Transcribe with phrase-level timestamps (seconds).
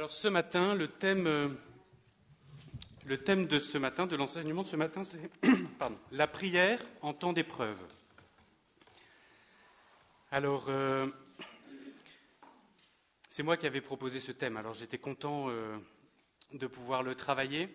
[0.00, 1.48] Alors ce matin, le thème, euh,
[3.04, 5.30] le thème de ce matin, de l'enseignement de ce matin, c'est
[6.10, 7.76] la prière en temps d'épreuve.
[10.30, 11.06] Alors, euh,
[13.28, 15.76] c'est moi qui avais proposé ce thème, alors j'étais content euh,
[16.54, 17.68] de pouvoir le travailler.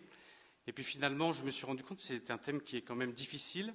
[0.65, 2.95] Et puis finalement, je me suis rendu compte que c'est un thème qui est quand
[2.95, 3.71] même difficile.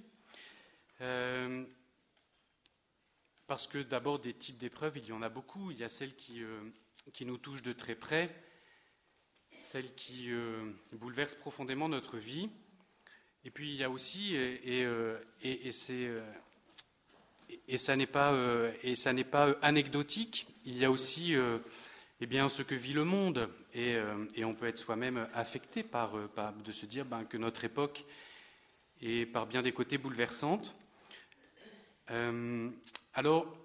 [3.47, 5.71] parce que d'abord, des types d'épreuves, il y en a beaucoup.
[5.71, 6.43] Il y a celles qui,
[7.13, 8.31] qui nous touche de très près,
[9.59, 12.49] celle qui euh, bouleverse profondément notre vie.
[13.45, 15.19] Et puis il y a aussi, et, euh,
[15.71, 16.23] c'est, euh,
[17.69, 18.35] et ça n'est pas,
[18.83, 21.35] et ça n'est pas anecdotique, il y a aussi
[22.21, 23.51] eh bien, ce que vit le monde.
[23.75, 23.97] Et,
[24.45, 28.05] on peut être soi-même affecté par, de se dire ben, que notre époque
[29.01, 30.77] est par bien des côtés bouleversante.
[33.15, 33.57] alors,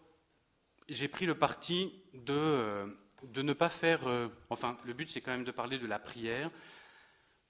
[0.87, 2.95] j'ai pris le parti de
[3.33, 5.99] de ne pas faire, euh, enfin le but c'est quand même de parler de la
[5.99, 6.49] prière,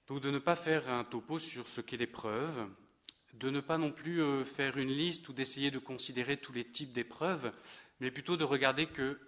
[0.06, 2.68] donc de ne pas faire un topo sur ce qu'est l'épreuve,
[3.34, 6.64] de ne pas non plus euh, faire une liste ou d'essayer de considérer tous les
[6.64, 7.52] types d'épreuves,
[8.00, 9.20] mais plutôt de regarder que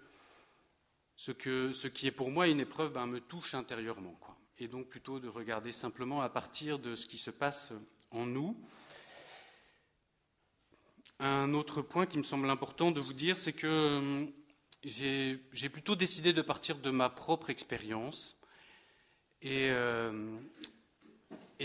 [1.15, 4.17] ce, que, ce qui est pour moi une épreuve ben, me touche intérieurement.
[4.21, 4.37] Quoi.
[4.57, 7.73] Et donc plutôt de regarder simplement à partir de ce qui se passe
[8.11, 8.57] en nous.
[11.19, 14.31] Un autre point qui me semble important de vous dire, c'est que hum,
[14.83, 18.37] j'ai plutôt décidé de partir de ma propre expérience
[19.41, 20.37] et, euh,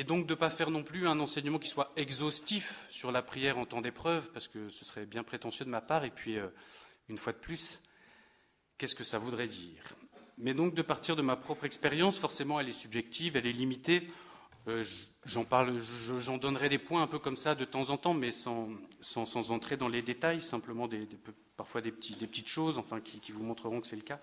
[0.06, 3.58] donc de ne pas faire non plus un enseignement qui soit exhaustif sur la prière
[3.58, 6.04] en temps d'épreuve, parce que ce serait bien prétentieux de ma part.
[6.04, 6.48] Et puis, euh,
[7.08, 7.80] une fois de plus,
[8.78, 9.96] qu'est-ce que ça voudrait dire?
[10.36, 14.08] Mais donc de partir de ma propre expérience, forcément, elle est subjective, elle est limitée.
[14.66, 14.82] Euh,
[15.26, 15.78] j'en parle,
[16.40, 18.70] donnerai des points un peu comme ça de temps en temps, mais sans,
[19.50, 20.88] entrer dans les détails, simplement
[21.56, 24.20] parfois des, petites choses, enfin, qui, vous montreront que c'est le cas.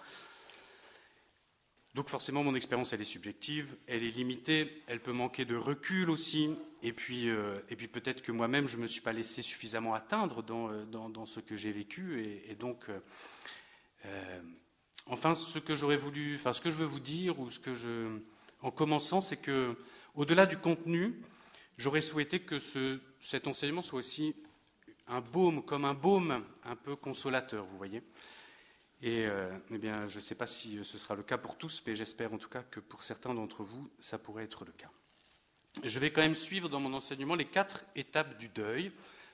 [1.94, 6.10] Donc forcément, mon expérience, elle est subjective, elle est limitée, elle peut manquer de recul
[6.10, 6.50] aussi,
[6.82, 7.60] et puis, euh,
[7.92, 11.56] peut-être que moi-même, je ne me suis pas laissé suffisamment atteindre dans, euh, ce que
[11.56, 12.86] j'ai vécu, et, donc,
[15.06, 17.76] enfin, ce que j'aurais voulu, enfin, ce que je veux vous dire, ou ce que
[17.76, 18.18] je,
[18.62, 19.76] en commençant, c'est que
[20.16, 21.22] au-delà du contenu,
[21.78, 22.60] j'aurais souhaité que
[23.20, 24.36] cet enseignement soit aussi
[25.08, 28.02] un baume, comme un baume un peu consolateur, vous voyez.
[29.04, 31.82] Et euh, eh bien, je ne sais pas si ce sera le cas pour tous,
[31.86, 34.92] mais j'espère en tout cas que pour certains d'entre vous, ça pourrait être le cas.
[35.84, 38.92] Je vais quand même suivre dans mon enseignement les quatre étapes du deuil,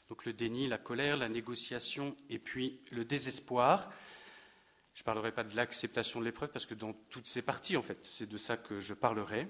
[0.07, 3.91] donc le déni, la colère, la négociation et puis le désespoir.
[4.93, 7.83] Je ne parlerai pas de l'acceptation de l'épreuve parce que dans toutes ces parties, en
[7.83, 9.47] fait, c'est de ça que je parlerai.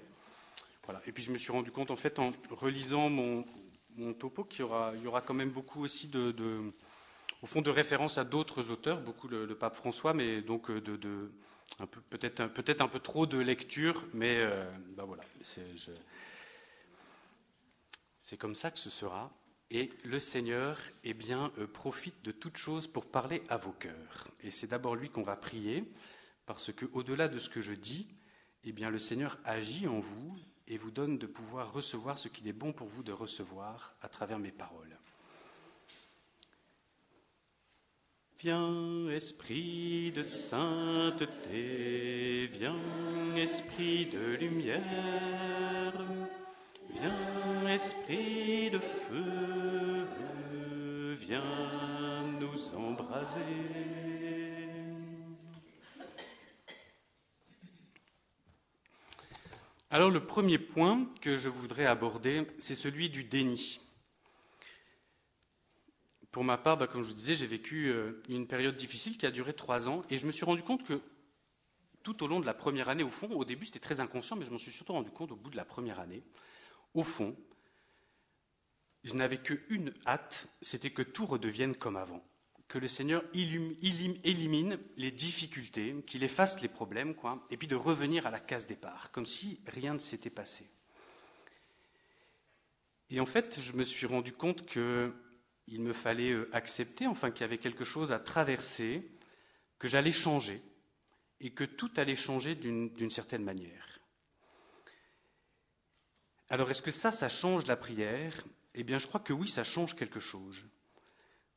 [1.06, 3.44] Et puis je me suis rendu compte, en fait, en relisant mon,
[4.18, 6.72] topo, qu'il y aura, quand même beaucoup aussi de,
[7.42, 11.30] au fond, de références à d'autres auteurs, beaucoup le, pape François, mais donc euh, de,
[12.10, 14.64] peut-être un peu trop de lecture, mais euh,
[14.96, 15.22] ben voilà,
[18.18, 19.32] c'est, comme ça que ce sera.
[19.70, 24.28] Et le Seigneur, eh bien, euh, profite de toutes choses pour parler à vos cœurs.
[24.42, 25.84] Et c'est d'abord lui qu'on va prier,
[26.46, 28.08] parce que au-delà de ce que je dis,
[28.64, 30.38] eh bien, le Seigneur agit en vous
[30.68, 34.08] et vous donne de pouvoir recevoir ce qu'il est bon pour vous de recevoir à
[34.08, 34.98] travers mes paroles.
[38.38, 41.26] Viens, esprit de sainteté,
[42.52, 46.06] viens, esprit de lumière,
[46.90, 50.06] viens, esprit de feu,
[51.18, 54.17] viens nous embraser.
[59.98, 63.80] Alors le premier point que je voudrais aborder, c'est celui du déni.
[66.30, 69.26] Pour ma part, bah, comme je vous disais, j'ai vécu euh, une période difficile qui
[69.26, 71.02] a duré trois ans et je me suis rendu compte que
[72.04, 74.44] tout au long de la première année, au fond, au début c'était très inconscient, mais
[74.44, 76.22] je m'en suis surtout rendu compte au bout de la première année,
[76.94, 77.34] au fond,
[79.02, 82.22] je n'avais qu'une hâte, c'était que tout redevienne comme avant
[82.68, 87.14] que le Seigneur élimine les difficultés, qu'il efface les problèmes,
[87.50, 90.68] et puis de revenir à la case départ, comme si rien ne s'était passé.
[93.10, 97.40] Et en fait, je me suis rendu compte qu'il me fallait euh, accepter, enfin qu'il
[97.40, 99.10] y avait quelque chose à traverser,
[99.78, 100.62] que j'allais changer,
[101.40, 104.00] et que tout allait changer d'une certaine manière.
[106.50, 108.44] Alors, est-ce que ça, ça change la prière?
[108.74, 110.62] Eh bien, je crois que oui, ça change quelque chose.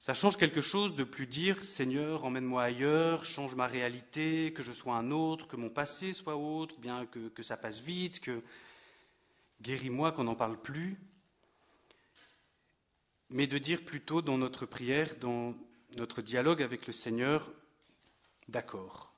[0.01, 4.71] Ça change quelque chose de plus dire Seigneur, emmène-moi ailleurs, change ma réalité, que je
[4.71, 8.41] sois un autre, que mon passé soit autre, bien que, que ça passe vite, que
[9.61, 10.99] guéris-moi, qu'on n'en parle plus.
[13.29, 15.53] Mais de dire plutôt dans notre prière, dans
[15.97, 17.53] notre dialogue avec le Seigneur,
[18.47, 19.13] d'accord,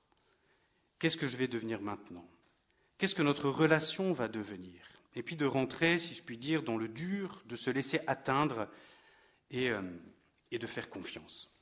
[1.00, 2.28] qu'est-ce que je vais devenir maintenant?
[2.98, 4.82] Qu'est-ce que notre relation va devenir?
[5.16, 8.68] Et puis de rentrer, si je puis dire, dans le dur, de se laisser atteindre
[9.50, 9.82] et, euh,
[10.54, 11.54] et de faire confiance.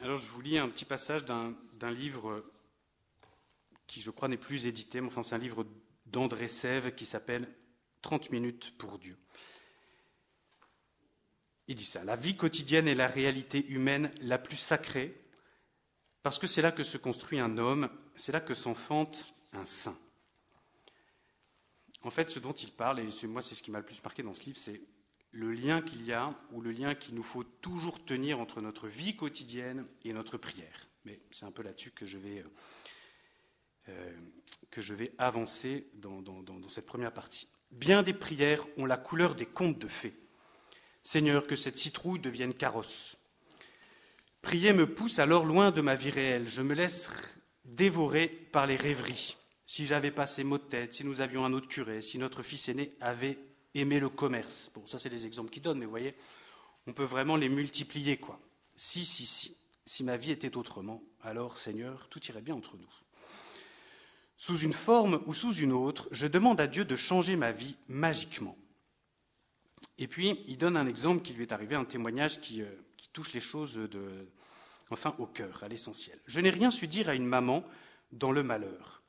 [0.00, 2.44] Alors je vous lis un petit passage d'un livre
[3.86, 5.66] qui, je crois, n'est plus édité, mais enfin c'est un livre
[6.06, 7.48] d'André Sève qui s'appelle
[8.02, 9.16] 30 minutes pour Dieu.
[11.68, 15.18] Il dit ça, la vie quotidienne est la réalité humaine la plus sacrée,
[16.22, 19.98] parce que c'est là que se construit un homme, c'est là que s'enfante un saint.
[22.02, 24.22] En fait, ce dont il parle, et moi c'est ce qui m'a le plus marqué
[24.22, 24.82] dans ce livre, c'est
[25.34, 28.86] le lien qu'il y a, ou le lien qu'il nous faut toujours tenir entre notre
[28.86, 30.88] vie quotidienne et notre prière.
[31.04, 32.44] Mais c'est un peu là-dessus que je vais,
[33.88, 37.48] euh, avancer dans, dans cette première partie.
[37.72, 40.14] Bien des prières ont la couleur des contes de fées.
[41.02, 43.18] Seigneur, que cette citrouille devienne carrosse.
[44.40, 46.46] Prier me pousse alors loin de ma vie réelle.
[46.46, 47.10] Je me laisse
[47.64, 49.36] dévorer par les rêveries.
[49.66, 52.42] Si j'avais pas ces mots de tête, si nous avions un autre curé, si notre
[52.42, 53.38] fils aîné avait
[53.74, 54.70] aimé le commerce.
[54.74, 56.14] Bon, ça, c'est des exemples qu'il donne, mais vous voyez,
[56.86, 58.40] on peut vraiment les multiplier, quoi.
[58.76, 59.56] Si, si, si.
[59.86, 62.88] Si ma vie était autrement, alors, Seigneur, tout irait bien entre nous.
[64.36, 67.76] Sous une forme ou sous une autre, je demande à Dieu de changer ma vie
[67.88, 68.56] magiquement.
[69.98, 72.70] Et puis, il donne un exemple qui lui est arrivé, un témoignage qui, euh,
[73.12, 73.78] touche les choses
[74.90, 76.18] enfin, au cœur, à l'essentiel.
[76.26, 77.62] Je n'ai rien su dire à une maman
[78.10, 79.02] dans le malheur.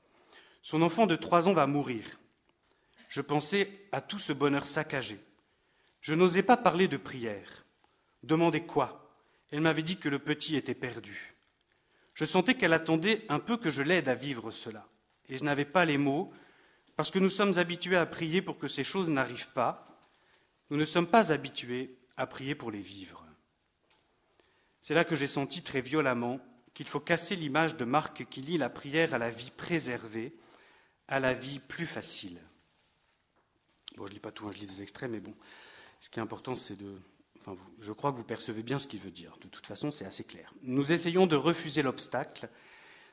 [0.62, 2.06] Son enfant de trois ans va mourir.
[3.10, 5.20] Je pensais à tout ce bonheur saccagé.
[6.02, 7.66] Je n'osais pas parler de prière.
[8.24, 9.18] Demander quoi?
[9.52, 11.36] Elle m'avait dit que le petit était perdu.
[12.14, 14.88] Je sentais qu'elle attendait un peu que je l'aide à vivre cela.
[15.30, 16.32] Et je n'avais pas les mots,
[16.96, 19.88] parce que nous sommes habitués à prier pour que ces choses n'arrivent pas,
[20.70, 23.26] nous ne sommes pas habitués à prier pour les vivre.
[24.82, 26.40] C'est là que j'ai senti très violemment
[26.74, 30.36] qu'il faut casser l'image de Marc qui lie la prière à la vie préservée,
[31.08, 32.40] à la vie plus facile.
[33.98, 35.34] Bon, je ne lis pas tout, hein, je lis des extraits, mais bon,
[36.00, 36.96] ce qui est important, c'est de.
[37.80, 39.38] Je crois que vous percevez bien ce qu'il veut dire.
[39.42, 40.52] De toute façon, c'est assez clair.
[40.64, 42.50] Nous essayons de refuser l'obstacle,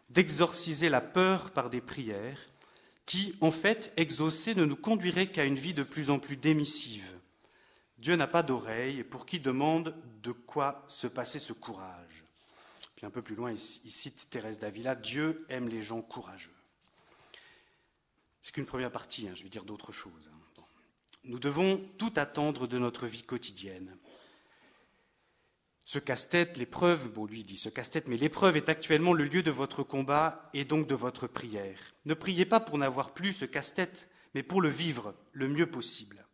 [0.08, 2.46] d'exorciser la peur par des prières
[3.04, 7.06] qui, en fait, exaucées, ne nous conduiraient qu'à une vie de plus en plus démissive,
[7.98, 12.24] Dieu n'a pas d'oreille, pour qui demande de quoi se passer ce courage.
[12.96, 13.58] Puis un peu plus loin, il
[13.92, 16.54] cite Thérèse d'Avila, Dieu aime les gens courageux.
[18.40, 20.30] C'est qu'une première partie, hein, je vais dire d'autres choses.
[20.32, 20.51] Hein.
[21.24, 23.96] Nous devons tout attendre de notre vie quotidienne.
[25.84, 29.50] Ce casse-tête, l'épreuve, bon lui dit ce casse-tête, mais l'épreuve est actuellement le lieu de
[29.50, 31.78] votre combat et donc de votre prière.
[32.06, 36.24] Ne priez pas pour n'avoir plus ce casse-tête, mais pour le vivre le mieux possible.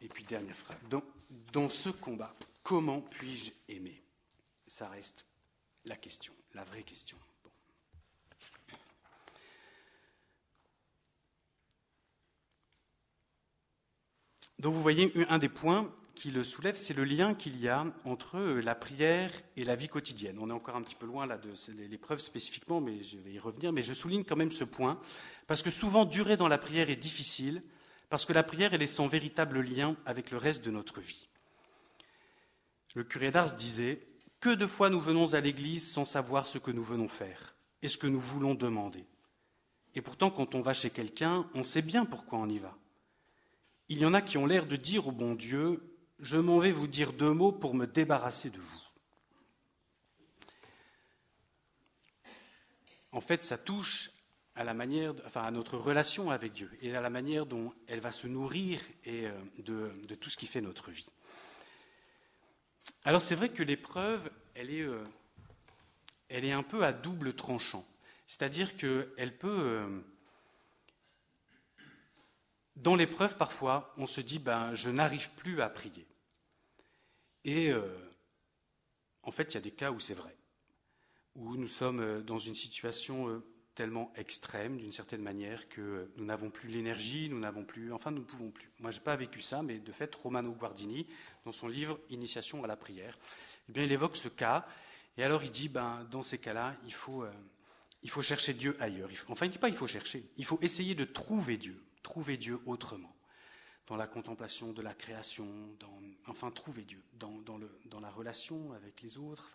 [0.00, 0.78] Et puis dernière phrase.
[1.52, 4.02] Dans, ce combat, comment puis-je aimer?
[4.66, 5.26] Ça reste
[5.84, 7.18] la question, la vraie question.
[14.58, 17.84] Donc vous voyez, un des points qui le soulève, c'est le lien qu'il y a
[18.04, 20.36] entre la prière et la vie quotidienne.
[20.40, 21.52] On est encore un petit peu loin là de
[21.88, 23.72] l'épreuve spécifiquement, mais je vais y revenir.
[23.72, 25.00] Mais je souligne quand même ce point,
[25.46, 27.62] parce que souvent durer dans la prière est difficile,
[28.10, 31.28] parce que la prière, elle est son véritable lien avec le reste de notre vie.
[32.96, 34.00] Le curé d'Ars disait
[34.40, 37.86] Que de fois nous venons à l'Église sans savoir ce que nous venons faire et
[37.86, 39.06] ce que nous voulons demander.
[39.94, 42.76] Et pourtant, quand on va chez quelqu'un, on sait bien pourquoi on y va.
[43.88, 45.82] Il y en a qui ont l'air de dire au bon Dieu
[46.20, 48.82] Je m'en vais vous dire deux mots pour me débarrasser de vous.
[53.12, 54.10] En fait, ça touche
[54.54, 58.10] à la manière, à notre relation avec Dieu et à la manière dont elle va
[58.10, 61.06] se nourrir euh, de, tout ce qui fait notre vie.
[63.04, 65.04] Alors c'est vrai que l'épreuve, elle est, euh,
[66.28, 67.86] elle est un peu à double tranchant,
[68.26, 70.00] c'est-à-dire qu'elle peut, euh,
[72.78, 76.06] dans l'épreuve parfois, on se dit ben je n'arrive plus à prier.
[77.44, 77.72] Et
[79.22, 80.36] en fait, il y a des cas où c'est vrai,
[81.34, 83.42] où nous sommes dans une situation
[83.78, 88.18] tellement extrême d'une certaine manière que nous n'avons plus l'énergie, nous n'avons plus, enfin nous
[88.18, 88.72] ne pouvons plus.
[88.80, 91.06] Moi, je n'ai pas vécu ça, mais de fait, Romano Guardini,
[91.44, 93.16] dans son livre Initiation à la prière,
[93.68, 94.66] eh bien, il évoque ce cas,
[95.16, 97.30] et alors il dit, ben, dans ces cas-là, il faut, euh,
[98.02, 99.10] il faut chercher Dieu ailleurs.
[99.28, 102.36] enfin, il ne dit pas il faut chercher, il faut essayer de trouver Dieu, trouver
[102.36, 103.14] Dieu autrement,
[103.86, 105.46] dans la contemplation de la création,
[106.26, 109.52] enfin, trouver Dieu, dans, la relation avec les autres.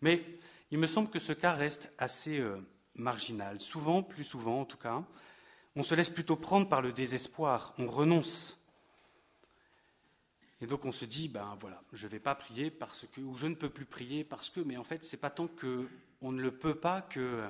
[0.00, 0.24] Mais
[0.70, 2.38] il me semble que ce cas reste assez...
[2.38, 2.60] Euh,
[2.94, 3.60] marginal.
[3.60, 5.02] Souvent, plus souvent en tout cas,
[5.76, 8.58] on se laisse plutôt prendre par le désespoir, on renonce.
[10.60, 13.34] Et donc on se dit, ben voilà, je ne vais pas prier parce que, ou
[13.36, 15.88] je ne peux plus prier parce que, mais en fait, c'est pas tant que
[16.20, 17.42] on ne le peut pas que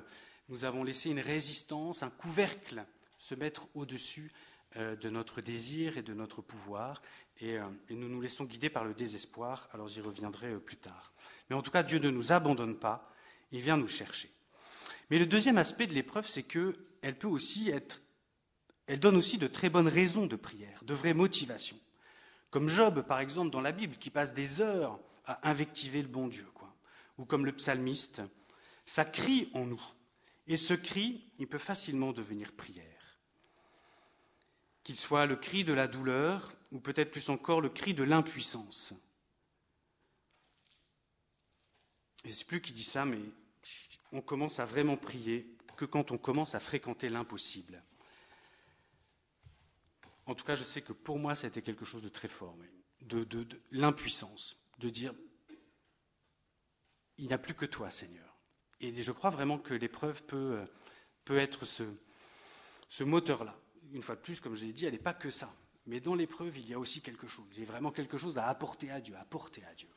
[0.48, 2.84] nous avons laissé une résistance, un couvercle
[3.22, 4.32] se mettre au-dessus
[4.76, 7.00] euh, de notre désir et de notre pouvoir,
[7.38, 11.12] et, euh, nous nous laissons guider par le désespoir, alors j'y reviendrai euh, plus tard.
[11.48, 13.14] Mais en tout cas, Dieu ne nous abandonne pas,
[13.52, 14.28] il vient nous chercher.
[15.08, 18.02] Mais le deuxième aspect de l'épreuve, c'est qu'elle peut aussi être,
[18.88, 21.78] elle donne aussi de très bonnes raisons de prière, de vraies motivations.
[22.50, 26.26] Comme Job, par exemple, dans la Bible, qui passe des heures à invectiver le bon
[26.26, 26.46] Dieu.
[27.18, 28.20] Ou comme le psalmiste,
[28.84, 29.82] ça crie en nous.
[30.48, 32.91] Et ce cri, il peut facilement devenir prière.
[34.84, 38.94] Qu'il soit le cri de la douleur, ou peut-être plus encore le cri de l'impuissance.
[42.24, 43.20] Je ne sais plus qui dit ça, mais
[44.12, 47.82] on commence à vraiment prier que quand on commence à fréquenter l'impossible.
[50.26, 52.28] En tout cas, je sais que pour moi, ça a été quelque chose de très
[52.28, 52.56] fort,
[53.00, 55.14] de, l'impuissance, de dire,
[57.18, 58.38] il n'y a plus que toi, Seigneur.
[58.80, 60.64] Et je crois vraiment que l'épreuve peut,
[61.28, 61.84] être ce,
[62.88, 63.58] ce moteur-là.
[63.92, 65.54] Une fois de plus, comme je l'ai dit, elle n'est pas que ça.
[65.86, 67.46] Mais dans l'épreuve, il y a aussi quelque chose.
[67.52, 69.88] J'ai vraiment quelque chose à apporter à Dieu, à apporter à Dieu.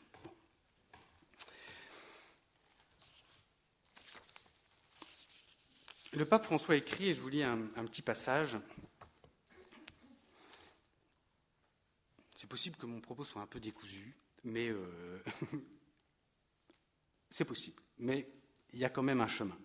[6.14, 8.58] Le pape François écrit, et je vous lis un, petit passage.
[12.34, 15.24] C'est possible que mon propos soit un peu décousu, mais euh,
[17.30, 17.82] c'est possible.
[17.98, 18.30] Mais
[18.72, 19.58] il y a quand même un chemin.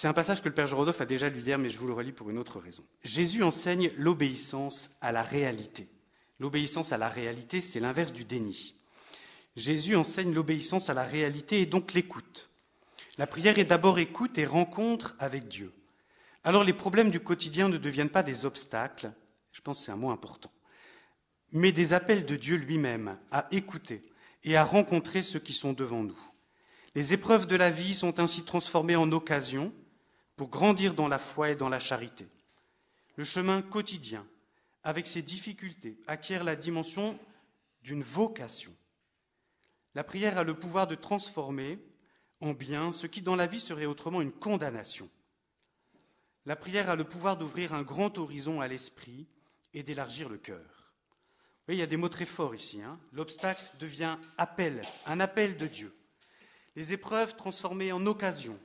[0.00, 1.92] C'est un passage que le Père Jorodov a déjà lu hier, mais je vous le
[1.92, 2.84] relis pour une autre raison.
[3.02, 5.88] Jésus enseigne l'obéissance à la réalité.
[6.38, 8.76] L'obéissance à la réalité, c'est l'inverse du déni.
[9.56, 12.48] Jésus enseigne l'obéissance à la réalité et donc l'écoute.
[13.16, 15.72] La prière est d'abord écoute et rencontre avec Dieu.
[16.44, 19.10] Alors les problèmes du quotidien ne deviennent pas des obstacles,
[19.50, 20.52] je pense que c'est un mot important,
[21.50, 24.02] mais des appels de Dieu lui-même à écouter
[24.44, 26.20] et à rencontrer ceux qui sont devant nous.
[26.94, 29.72] Les épreuves de la vie sont ainsi transformées en occasions
[30.38, 32.28] pour grandir dans la foi et dans la charité.
[33.16, 34.24] Le chemin quotidien,
[34.84, 37.18] avec ses difficultés, acquiert la dimension
[37.82, 38.72] d'une vocation.
[39.96, 41.80] La prière a le pouvoir de transformer
[42.40, 45.10] en bien ce qui dans la vie serait autrement une condamnation.
[46.46, 49.26] La prière a le pouvoir d'ouvrir un grand horizon à l'esprit
[49.74, 50.94] et d'élargir le cœur.
[51.66, 52.80] il y a des mots très forts ici.
[52.80, 53.00] Hein.
[53.12, 55.92] L'obstacle devient appel, un appel de Dieu.
[56.76, 58.56] Les épreuves transformées en occasion.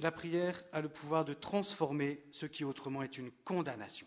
[0.00, 4.06] La prière a le pouvoir de transformer ce qui autrement est une condamnation.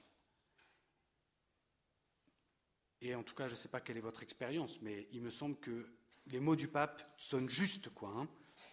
[3.00, 5.30] Et en tout cas, je ne sais pas quelle est votre expérience, mais il me
[5.30, 5.94] semble que
[6.28, 8.10] les mots du pape sonnent juste, quoi.
[8.10, 8.28] Hein.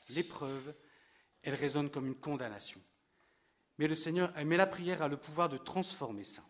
[0.08, 0.74] L'épreuve,
[1.42, 2.80] elle résonne comme une condamnation.
[3.76, 6.42] Mais le Seigneur, mais la prière a le pouvoir de transformer ça.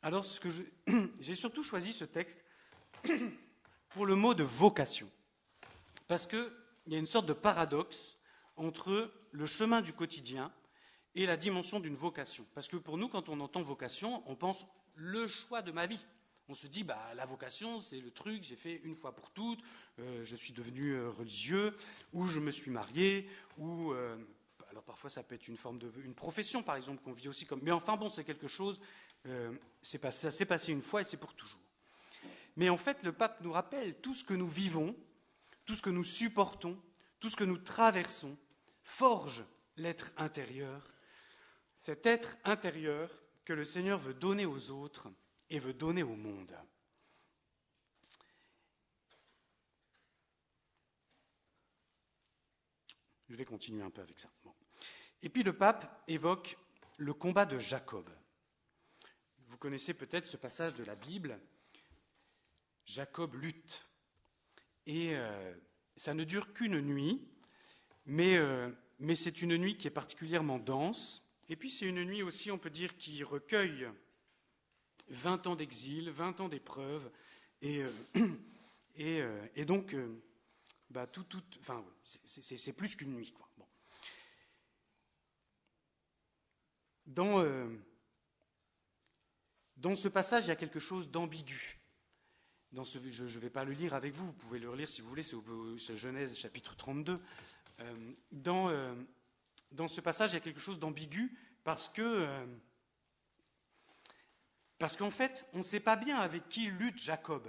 [0.00, 0.48] Alors, ce que
[1.18, 2.44] j'ai surtout choisi ce texte
[3.88, 5.10] pour le mot de vocation,
[6.06, 6.28] parce
[6.82, 8.18] qu'il y a une sorte de paradoxe
[8.56, 10.52] entre le chemin du quotidien
[11.14, 12.46] et la dimension d'une vocation.
[12.54, 16.00] Parce que pour nous, quand on entend vocation, on pense le choix de ma vie.
[16.48, 19.60] On se dit, bah, la vocation, c'est le truc, j'ai fait une fois pour toutes,
[20.00, 21.74] euh, je suis devenu euh, religieux,
[22.12, 23.92] ou je me suis marié, ou.
[23.92, 24.16] Euh,
[24.70, 25.88] alors parfois, ça peut être une forme de.
[26.16, 27.60] profession, par exemple, qu'on vit aussi comme.
[27.62, 28.80] Mais enfin, bon, c'est quelque chose.
[29.82, 31.60] ça s'est passé une fois et c'est pour toujours.
[32.56, 34.96] Mais en fait, le pape nous rappelle tout ce que nous vivons,
[35.72, 36.78] tout ce que nous supportons,
[37.18, 38.36] tout ce que nous traversons,
[38.82, 39.42] forge
[39.76, 40.92] l'être intérieur,
[41.78, 43.10] cet être intérieur
[43.46, 45.10] que le Seigneur veut donner aux autres
[45.48, 46.54] et veut donner au monde.
[53.30, 54.28] Je vais continuer un peu avec ça.
[55.22, 56.58] Et puis le pape évoque
[56.98, 58.10] le combat de Jacob.
[59.46, 61.40] Vous connaissez peut-être ce passage de la Bible.
[62.84, 63.88] Jacob lutte.
[64.86, 65.54] Et euh,
[65.96, 67.20] ça ne dure qu'une nuit,
[68.06, 71.22] mais, euh, mais c'est une nuit qui est particulièrement dense.
[71.48, 73.88] Et puis c'est une nuit aussi, on peut dire, qui recueille
[75.08, 77.10] 20 ans d'exil, 20 ans d'épreuves,
[77.60, 77.82] et,
[78.98, 79.94] euh, donc,
[80.90, 81.84] bah, tout, tout, enfin,
[82.24, 83.32] c'est plus qu'une nuit.
[83.32, 83.48] Quoi.
[89.76, 91.81] Dans ce passage, il y a quelque chose d'ambigu.
[92.72, 95.02] Dans ce, je ne vais pas le lire avec vous, vous pouvez le relire si
[95.02, 97.20] vous voulez, c'est Genèse chapitre 32.
[98.30, 98.94] dans,
[99.72, 102.26] dans ce passage, il y a quelque chose d'ambigu parce que
[104.78, 107.46] parce qu'en fait, on ne sait pas bien avec qui lutte Jacob.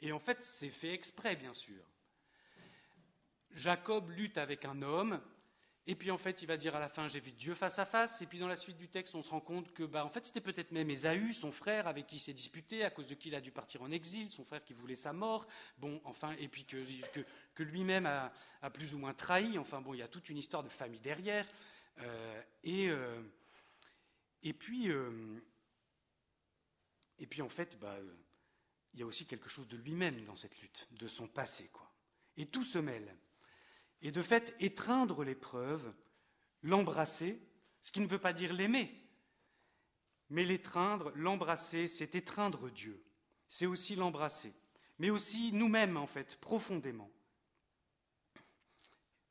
[0.00, 1.84] Et en fait, c'est fait exprès, bien sûr.
[3.50, 5.20] Jacob lutte avec un homme,
[5.90, 7.86] Et puis en fait, il va dire à la fin, j'ai vu Dieu face à
[7.86, 8.20] face.
[8.20, 10.26] Et puis dans la suite du texte, on se rend compte que, bah, en fait,
[10.26, 13.28] c'était peut-être même Ésaü, son frère, avec qui il s'est disputé, à cause de qui
[13.28, 15.48] il a dû partir en exil, son frère qui voulait sa mort.
[15.78, 16.76] Bon, enfin, et puis que,
[17.54, 18.30] que, lui-même a,
[18.70, 19.56] plus ou moins trahi.
[19.56, 21.46] Enfin bon, il y a toute une histoire de famille derrière.
[22.00, 23.22] Euh, et, euh,
[24.42, 25.40] et puis, euh,
[27.18, 27.96] et puis en fait, bah,
[28.92, 31.90] il y a aussi quelque chose de lui-même dans cette lutte, de son passé, quoi.
[32.36, 33.16] Et tout se mêle
[34.02, 35.92] et de fait étreindre l'épreuve,
[36.62, 37.40] l'embrasser,
[37.80, 38.94] ce qui ne veut pas dire l'aimer,
[40.30, 43.02] mais l'étreindre, l'embrasser, c'est étreindre Dieu,
[43.48, 44.52] c'est aussi l'embrasser,
[44.98, 47.10] mais aussi nous-mêmes en fait, profondément.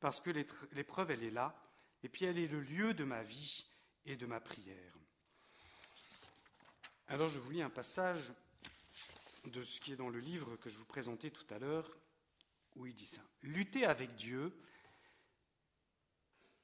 [0.00, 0.30] Parce que
[0.72, 1.60] l'épreuve, elle est là,
[2.02, 3.68] et puis elle est le lieu de ma vie
[4.06, 4.94] et de ma prière.
[7.08, 8.32] Alors je vous lis un passage
[9.46, 11.90] de ce qui est dans le livre que je vous présentais tout à l'heure,
[12.78, 13.22] où il dit ça.
[13.42, 14.56] Lutter avec Dieu,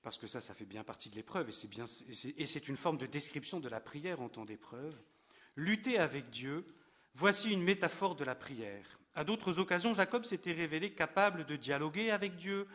[0.03, 1.87] parce que ça, ça fait bien partie de l'épreuve, et c'est, bien,
[2.37, 4.97] et c'est une forme de description de la prière en temps d'épreuve.
[5.57, 6.67] Lutter avec Dieu,
[7.15, 8.99] voici une métaphore de la prière.
[9.15, 12.67] À d'autres occasions, Jacob s'était révélé capable de dialoguer avec Dieu,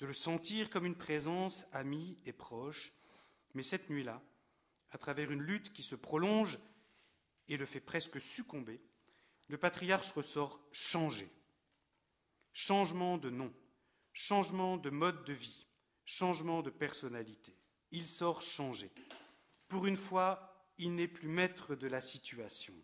[0.00, 2.92] de le sentir comme une présence amie et proche.
[3.54, 4.20] Mais cette nuit-là,
[4.90, 6.58] à travers une lutte qui se prolonge
[7.48, 8.80] et le fait presque succomber,
[9.48, 11.30] le patriarche ressort changé.
[12.54, 13.52] Changement de nom,
[14.12, 15.66] changement de mode de vie,
[16.04, 17.52] changement de personnalité.
[17.90, 18.90] Il sort changé.
[19.68, 22.74] Pour une fois, il n'est plus maître de la situation.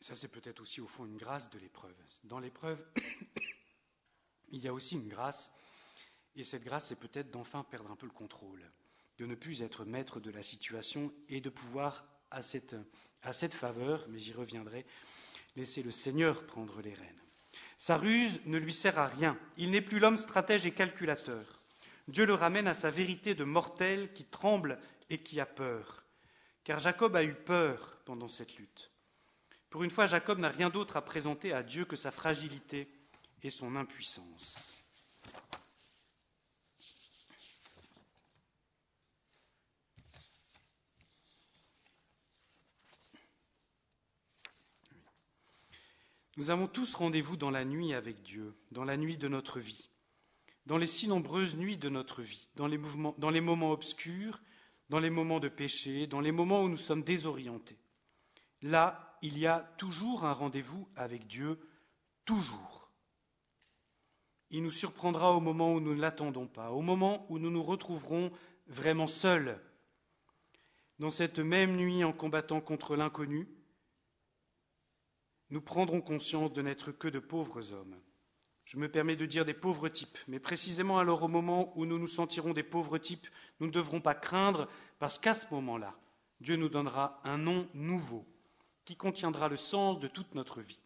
[0.00, 1.96] Ça, c'est peut-être aussi au fond une grâce de l'épreuve.
[2.22, 2.82] Dans l'épreuve,
[4.48, 5.52] il y a aussi une grâce,
[6.36, 8.70] et cette grâce, c'est peut-être d'enfin perdre un peu le contrôle,
[9.18, 12.76] de ne plus être maître de la situation et de pouvoir, à cette,
[13.22, 14.86] à cette faveur, mais j'y reviendrai,
[15.58, 17.20] Laissez le Seigneur prendre les rênes.
[17.78, 19.36] Sa ruse ne lui sert à rien.
[19.56, 21.60] Il n'est plus l'homme stratège et calculateur.
[22.06, 24.78] Dieu le ramène à sa vérité de mortel qui tremble
[25.10, 26.04] et qui a peur.
[26.62, 28.92] Car Jacob a eu peur pendant cette lutte.
[29.68, 32.88] Pour une fois, Jacob n'a rien d'autre à présenter à Dieu que sa fragilité
[33.42, 34.77] et son impuissance.
[46.38, 49.90] Nous avons tous rendez-vous dans la nuit avec Dieu, dans la nuit de notre vie,
[50.66, 52.78] dans les si nombreuses nuits de notre vie, dans les,
[53.40, 54.40] moments obscurs,
[54.88, 57.80] dans les moments de péché, dans les moments où nous sommes désorientés.
[58.62, 61.58] Là, il y a toujours un rendez-vous avec Dieu,
[62.24, 62.92] toujours.
[64.50, 67.64] Il nous surprendra au moment où nous ne l'attendons pas, au moment où nous nous
[67.64, 68.30] retrouverons
[68.68, 69.60] vraiment seuls.
[71.00, 73.48] Dans cette même nuit en combattant contre l'inconnu,
[75.50, 77.96] nous prendrons conscience de n'être que de pauvres hommes.
[78.64, 81.98] Je me permets de dire des pauvres types, mais précisément alors au moment où nous
[81.98, 83.26] nous sentirons des pauvres types,
[83.60, 85.98] nous ne devrons pas craindre, parce qu'à ce moment-là,
[86.40, 88.26] Dieu nous donnera un nom nouveau,
[88.84, 90.80] qui contiendra le sens de toute notre vie.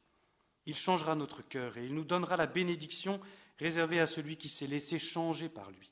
[0.66, 3.20] Il changera notre cœur et il nous donnera la bénédiction
[3.58, 5.90] réservée à celui qui s'est laissé changer par lui.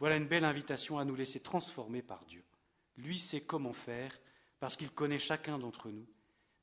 [0.00, 2.42] Voilà une belle invitation à nous laisser transformer par Dieu.
[2.96, 4.18] Lui sait comment faire,
[4.58, 6.06] parce qu'il connaît chacun d'entre nous.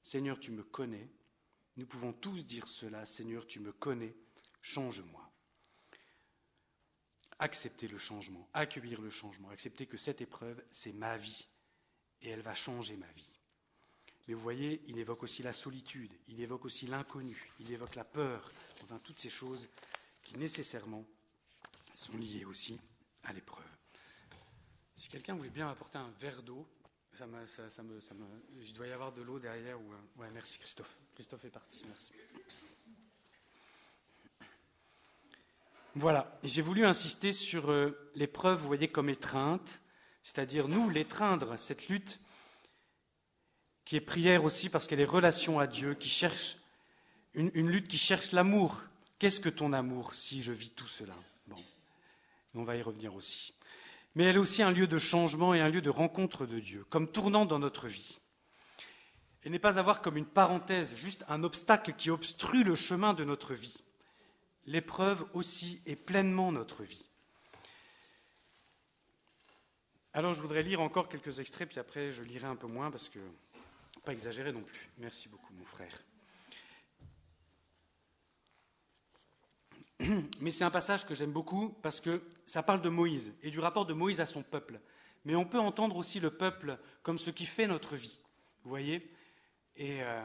[0.01, 1.09] Seigneur, tu me connais,
[1.81, 4.15] nous pouvons tous dire cela, Seigneur, tu me connais,
[4.61, 5.27] change-moi.
[7.39, 11.47] Accepter le changement, accueillir le changement, accepter que cette épreuve, c'est ma vie,
[12.21, 13.31] et elle va changer ma vie.
[14.27, 18.05] Mais vous voyez, il évoque aussi la solitude, il évoque aussi l'inconnu, il évoque la
[18.05, 18.51] peur,
[18.83, 19.67] enfin toutes ces choses
[20.21, 21.03] qui nécessairement
[21.95, 22.79] sont liées aussi
[23.23, 23.65] à l'épreuve.
[24.95, 26.67] Si quelqu'un voulait bien m'apporter un verre d'eau,
[27.11, 27.99] ça me, ça, me,
[28.61, 29.81] il doit y avoir de l'eau derrière.
[29.81, 30.95] Ou, ouais, merci Christophe.
[31.21, 31.83] Christophe est parti.
[31.87, 32.11] Merci.
[35.93, 36.39] Voilà.
[36.43, 39.81] J'ai voulu insister sur euh, l'épreuve, vous voyez, comme étreinte,
[40.23, 42.19] c'est-à-dire nous l'étreindre, cette lutte
[43.85, 46.57] qui est prière aussi parce qu'elle est relation à Dieu, qui cherche
[47.35, 48.81] une, une lutte qui cherche l'amour.
[49.19, 51.13] Qu'est-ce que ton amour si je vis tout cela?
[51.45, 51.63] Bon,
[52.55, 53.53] on va y revenir aussi
[54.15, 56.83] mais elle est aussi un lieu de changement et un lieu de rencontre de Dieu,
[56.89, 58.20] comme tournant dans notre vie.
[59.43, 63.13] Elle n'est pas à voir comme une parenthèse, juste un obstacle qui obstrue le chemin
[63.13, 63.83] de notre vie.
[64.67, 67.05] L'épreuve aussi est pleinement notre vie.
[70.13, 73.09] Alors je voudrais lire encore quelques extraits, puis après je lirai un peu moins parce
[73.09, 73.19] que
[74.03, 74.89] pas exagérer non plus.
[74.97, 75.93] Merci beaucoup mon frère.
[80.41, 83.59] mais c'est un passage que j'aime beaucoup parce que ça parle de Moïse et du
[83.59, 84.79] rapport de Moïse à son peuple.
[85.25, 88.19] Mais on peut entendre aussi le peuple comme ce qui fait notre vie.
[88.63, 89.09] Vous voyez?
[89.81, 90.21] Et euh,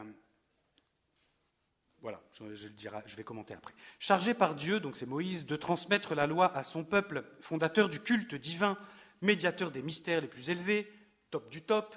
[2.03, 3.73] Voilà, je, vais commenter après.
[3.99, 7.99] Chargé par Dieu, donc c'est Moïse, de transmettre la loi à son peuple, fondateur du
[8.01, 8.77] culte divin,
[9.23, 10.92] médiateur des mystères les plus élevés,
[11.31, 11.97] top du top,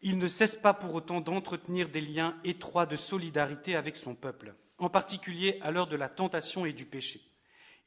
[0.00, 4.54] il ne cesse pas pour autant d'entretenir des liens étroits de solidarité avec son peuple,
[4.78, 7.20] en particulier à l'heure de la tentation et du péché.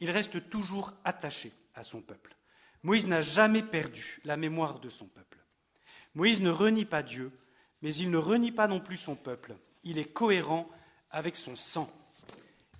[0.02, 2.36] Il reste toujours attaché à son peuple.
[2.84, 5.40] Moïse n'a jamais perdu la mémoire de son peuple.
[6.16, 7.32] Moïse ne renie pas Dieu,
[7.82, 9.56] mais il ne renie pas non plus son peuple.
[9.84, 10.70] Il est cohérent
[11.12, 11.92] avec son sang.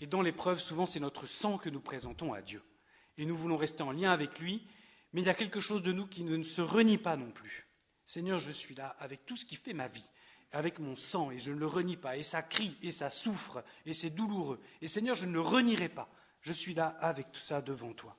[0.02, 2.62] Et dans l'épreuve, souvent, c'est notre sang que nous présentons à Dieu.
[3.18, 4.66] Et nous voulons rester en lien avec lui,
[5.14, 7.68] mais il y a quelque chose de nous qui ne se renie pas non plus.
[8.06, 10.10] Seigneur, je suis là avec tout ce qui fait ma vie,
[10.52, 12.18] avec mon sang, et je ne le renie pas.
[12.18, 14.60] Et ça crie, et ça souffre, et c'est douloureux.
[14.82, 16.10] Et Seigneur, je ne le renierai pas.
[16.42, 18.16] Je suis là avec tout ça devant toi.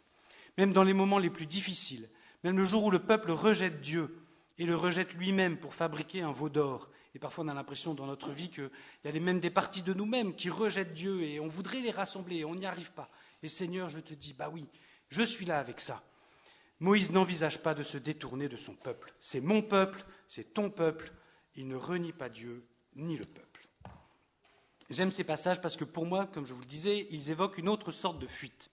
[0.58, 2.08] Même dans les moments les plus difficiles,
[2.44, 4.22] même le jour où le peuple rejette Dieu
[4.60, 8.04] et le rejette lui-même pour fabriquer un veau d'or, et parfois on a l'impression dans
[8.04, 8.70] notre vie qu'il
[9.06, 12.36] y a même des parties de nous-mêmes qui rejettent Dieu et on voudrait les rassembler
[12.36, 13.08] et on n'y arrive pas.
[13.42, 14.66] Et Seigneur, je te dis, bah oui,
[15.08, 16.02] je suis là avec ça.
[16.78, 19.14] Moïse n'envisage pas de se détourner de son peuple.
[19.18, 21.10] C'est mon peuple, c'est ton peuple.
[21.56, 23.66] Il ne renie pas Dieu ni le peuple.
[24.90, 27.68] J'aime ces passages parce que pour moi, comme je vous le disais, ils évoquent une
[27.70, 28.70] autre sorte de fuite.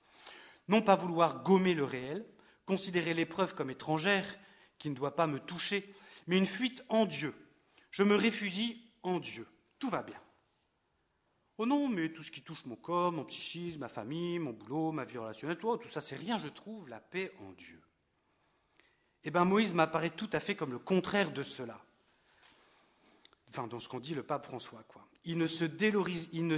[0.67, 2.26] Non pas vouloir gommer le réel,
[2.65, 4.38] considérer l'épreuve comme étrangère,
[4.77, 5.93] qui ne doit pas me toucher,
[6.27, 7.33] mais une fuite en Dieu.
[7.91, 9.47] Je me réfugie en Dieu.
[9.79, 10.19] Tout va bien.
[11.57, 14.91] Oh non, mais tout ce qui touche mon corps, mon psychisme, ma famille, mon boulot,
[14.91, 17.81] ma vie relationnelle, tout, tout ça, c'est rien, je trouve la paix en Dieu.
[19.23, 21.81] Eh bien, Moïse m'apparaît tout à fait comme le contraire de cela.
[23.49, 25.07] Enfin, dans ce qu'on dit le pape François, quoi.
[25.25, 26.57] Il ne se, il ne,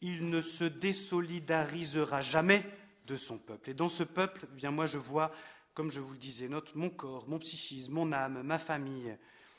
[0.00, 2.64] il ne se désolidarisera jamais
[3.06, 3.70] de son peuple.
[3.70, 5.30] Et dans ce peuple, eh bien moi, je vois
[5.76, 9.14] comme je vous le disais, notre, mon corps, mon psychisme, mon âme, ma famille,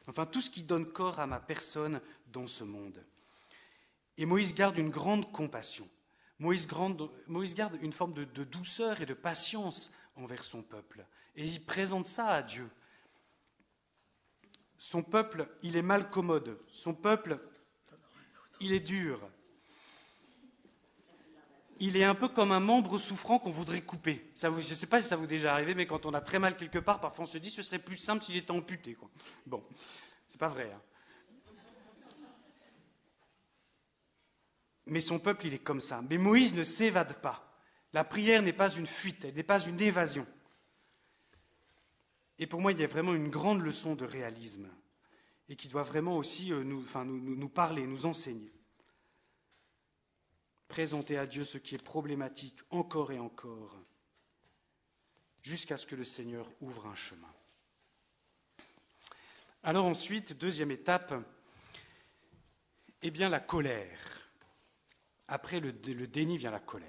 [0.08, 2.02] enfin tout ce qui donne corps à ma personne
[2.34, 3.06] dans ce monde.
[4.18, 5.88] Et Moïse garde une grande compassion.
[6.40, 6.68] Moïse,
[7.28, 11.06] Moïse garde une forme de, de, douceur et de patience envers son peuple.
[11.36, 12.68] Et il présente ça à Dieu.
[14.80, 16.60] Son peuple, il est mal commode.
[16.68, 17.40] Son peuple,
[18.60, 19.22] il est dur
[21.80, 24.32] il est un peu comme un membre souffrant qu'on voudrait couper.
[24.36, 26.40] je ne sais pas si ça vous est déjà arrivé, mais quand on a très
[26.40, 28.94] mal quelque part, parfois on se dit ce serait plus simple si j'étais amputé.
[28.96, 29.10] Quoi.
[29.46, 29.64] Bon,
[30.28, 30.72] c'est pas vrai.
[30.74, 30.82] Hein.
[34.88, 36.02] Mais son peuple, il est comme ça.
[36.10, 37.60] Mais Moïse ne s'évade pas.
[37.94, 40.26] La prière n'est pas une fuite, elle n'est pas une évasion.
[42.40, 44.70] Et pour moi, il y a vraiment une grande leçon de réalisme
[45.50, 48.52] et qui doit vraiment aussi euh, nous, nous parler, nous enseigner
[50.68, 53.76] présenter à Dieu ce qui est problématique encore et encore,
[55.42, 57.34] jusqu'à ce que le Seigneur ouvre un chemin.
[59.64, 61.14] Alors ensuite, deuxième étape,
[63.02, 64.30] eh bien la colère.
[65.28, 66.88] Après le, déni vient la colère.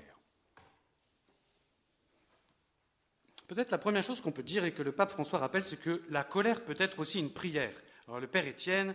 [3.48, 6.04] Peut-être la première chose qu'on peut dire et que le pape François rappelle, c'est que
[6.10, 7.74] la colère peut être aussi une prière.
[8.06, 8.94] Alors le Père Étienne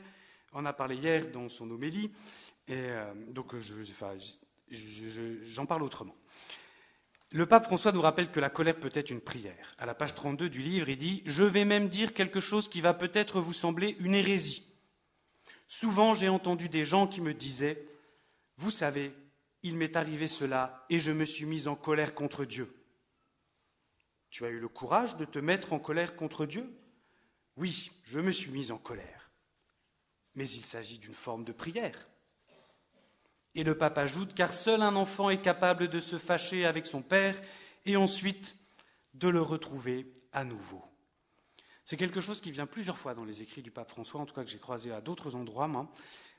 [0.53, 2.13] en a parlé hier dans son homélie,
[2.67, 3.81] et euh, donc je,
[5.45, 6.15] j'en parle autrement.
[7.31, 9.71] Le pape François nous rappelle que la colère peut être une prière.
[9.79, 12.79] À la page 32 du livre, il dit Je vais même dire quelque chose qui
[12.79, 14.71] va peut-être vous sembler une hérésie.
[15.67, 17.87] Souvent, j'ai entendu des gens qui me disaient
[18.57, 19.13] Vous savez,
[19.63, 22.71] il m'est arrivé cela et je me suis mis en colère contre Dieu.
[24.29, 26.71] Tu as eu le courage de te mettre en colère contre Dieu?
[27.55, 29.31] Oui, je me suis mis en colère.
[30.35, 32.07] Mais il s'agit d'une forme de prière.
[33.55, 37.01] Et le pape ajoute, car seul un enfant est capable de se fâcher avec son
[37.01, 37.39] père
[37.85, 38.57] et ensuite
[39.13, 40.83] de le retrouver à nouveau.
[41.85, 44.33] C'est quelque chose qui vient plusieurs fois dans les écrits du pape François, en tout
[44.33, 45.69] cas que j'ai croisé à d'autres endroits,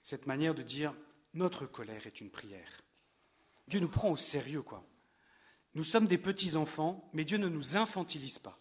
[0.02, 0.94] cette manière de dire
[1.34, 2.80] notre colère est une prière.
[3.68, 4.84] Dieu nous prend au sérieux, quoi.
[5.74, 8.58] Nous sommes des petits enfants, mais Dieu ne nous infantilise pas.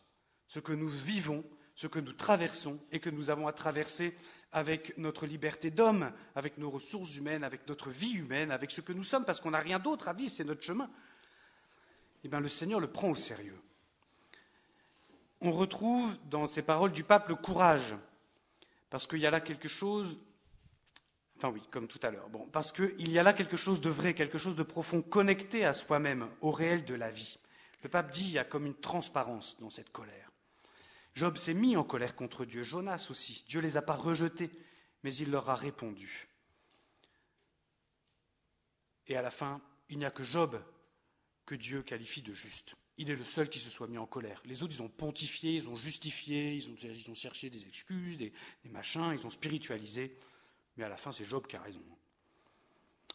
[0.48, 1.44] Ce que nous vivons,
[1.76, 4.16] ce que nous traversons et que nous avons à traverser
[4.52, 8.94] avec notre liberté d'homme, avec nos ressources humaines, avec notre vie humaine, avec ce que
[8.94, 10.90] nous sommes, parce qu'on n'a rien d'autre à vivre, c'est notre chemin,
[12.24, 13.60] eh bien le Seigneur le prend au sérieux.
[15.42, 17.96] On retrouve dans ces paroles du pape le courage,
[18.92, 20.20] parce qu'il y a là quelque chose,
[21.38, 23.90] enfin oui, comme tout à l'heure, bon, parce qu'il y a là quelque chose de
[23.90, 27.40] vrai, quelque chose de profond, connecté à soi-même, au réel de la vie.
[27.82, 30.33] Le pape dit, il y a comme une transparence dans cette colère.
[31.16, 33.44] Job s'est mis en colère contre Dieu, Jonas aussi.
[33.48, 34.50] Dieu ne les a pas rejetés,
[35.04, 36.28] mais il leur a répondu.
[39.08, 40.64] Et à la fin, il n'y a que Job
[41.46, 42.76] que Dieu qualifie de juste.
[42.98, 44.42] Il est le seul qui se soit mis en colère.
[44.46, 48.32] Les autres, ils ont pontifié, ils ont justifié, ils ont, cherché des excuses, des,
[48.64, 50.18] des, machins, ils ont spiritualisé.
[50.78, 51.84] Mais à la fin, c'est Job qui a raison.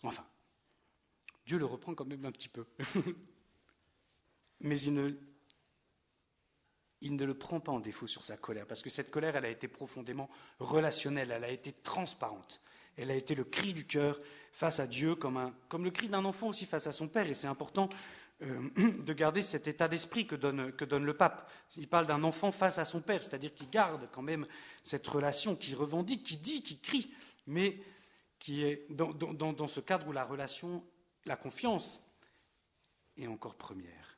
[0.02, 0.26] Enfin,
[1.46, 2.66] Dieu le reprend quand même un petit peu.
[4.60, 5.12] Mais il ne,
[7.00, 9.44] il ne le prend pas en défaut sur sa colère, parce que cette colère, elle
[9.44, 12.60] a été profondément relationnelle, elle a été transparente,
[12.96, 14.20] elle a été le cri du cœur
[14.52, 17.46] face à Dieu, comme, le cri d'un enfant aussi face à son père, et c'est
[17.46, 17.88] important
[18.42, 20.72] euh, de garder cet état d'esprit que donne,
[21.04, 21.50] le pape.
[21.76, 24.46] Il parle d'un enfant face à son père, c'est-à-dire qu'il garde quand même
[24.82, 27.14] cette relation, qui revendique, qui dit, qui crie,
[27.46, 27.80] mais
[28.40, 30.84] qui est dans ce cadre où la relation,
[31.24, 32.02] la confiance
[33.16, 34.17] est encore première.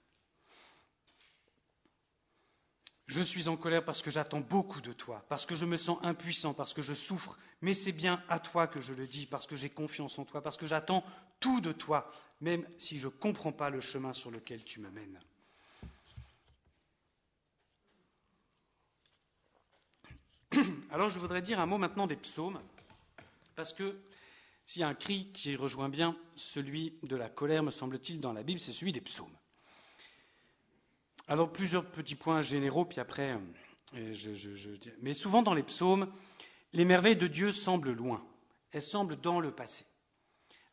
[3.10, 5.98] Je suis en colère parce que j'attends beaucoup de toi, parce que je me sens
[6.02, 9.48] impuissant, parce que je souffre, mais c'est bien à toi que je le dis, parce
[9.48, 11.02] que j'ai confiance en toi, parce que j'attends
[11.40, 14.90] tout de toi, même si je ne comprends pas le chemin sur lequel tu me
[14.92, 15.18] mènes.
[20.92, 22.60] Alors je voudrais dire un mot maintenant des psaumes,
[23.56, 23.98] parce que
[24.64, 28.32] s'il y a un cri qui rejoint bien celui de la colère, me semble-t-il, dans
[28.32, 29.39] la Bible, c'est celui des psaumes.
[31.30, 33.38] Alors plusieurs petits points généraux, puis après,
[33.94, 36.12] euh, je, je, mais souvent dans les psaumes,
[36.72, 38.26] les merveilles de Dieu semblent loin,
[38.72, 39.84] elles semblent dans le passé,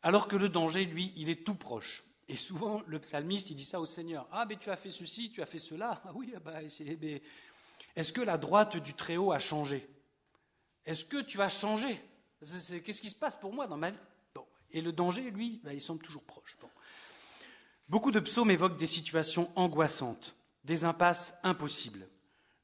[0.01, 2.03] alors que le danger, lui, il est tout proche.
[2.27, 4.27] Et souvent, le psalmiste, il dit ça au Seigneur.
[4.31, 6.01] Ah, mais tu as fait ceci, tu as fait cela.
[6.03, 9.87] Ah oui, ah bah, est-ce que la droite du Très-Haut a changé?
[10.87, 12.01] Est-ce que tu as changé?
[12.39, 13.97] Qu'est-ce qui se passe pour moi dans ma vie?
[14.71, 16.57] Et le danger, lui, bah, il semble toujours proche.
[17.89, 20.35] Beaucoup de psaumes évoquent des situations angoissantes,
[20.67, 22.07] des impasses impossibles.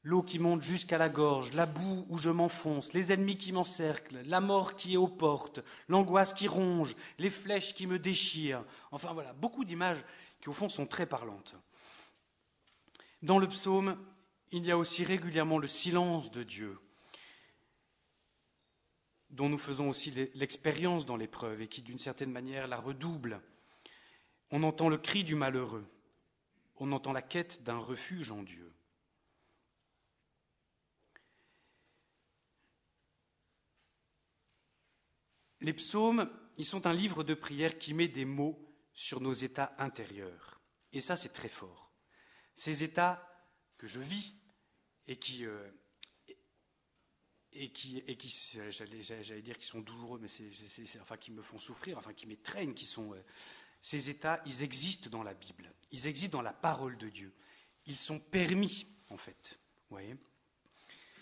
[0.02, 4.20] L'eau qui monte jusqu'à la gorge, la boue où je m'enfonce, les ennemis qui m'encerclent,
[4.26, 8.62] la mort qui est aux portes, l'angoisse qui ronge, les flèches qui me déchirent.
[8.92, 10.04] Enfin voilà, beaucoup d'images
[10.42, 11.56] qui au fond sont très parlantes.
[13.22, 13.96] Dans le psaume,
[14.52, 16.78] il y a aussi régulièrement le silence de Dieu,
[19.30, 23.40] dont nous faisons aussi l'expérience dans l'épreuve et qui d'une certaine manière la redouble.
[24.50, 25.86] On entend le cri du malheureux,
[26.76, 28.72] on entend la quête d'un refuge en Dieu.
[35.60, 38.58] Les psaumes, ils sont un livre de prière qui met des mots
[38.92, 40.60] sur nos états intérieurs.
[40.92, 41.90] Et ça, c'est très fort.
[42.54, 43.26] Ces états
[43.78, 44.36] que je vis
[45.06, 45.70] et qui, euh,
[47.52, 51.58] et qui, et qui j'allais, dire, qui sont douloureux, mais c'est, enfin, qui me font
[51.58, 53.24] souffrir, enfin, qui m'étreignent, qui sont, euh,
[53.84, 57.34] ces états, ils existent dans la Bible, ils existent dans la parole de Dieu.
[57.84, 59.58] Ils sont permis, en fait.
[59.90, 60.16] voyez?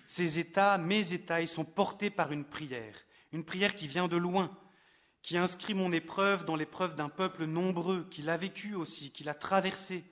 [0.06, 2.94] Ces états, mes états, ils sont portés par une prière,
[3.32, 4.56] une prière qui vient de loin,
[5.22, 9.34] qui inscrit mon épreuve dans l'épreuve d'un peuple nombreux, qui l'a vécu aussi, qui l'a
[9.34, 10.04] traversé.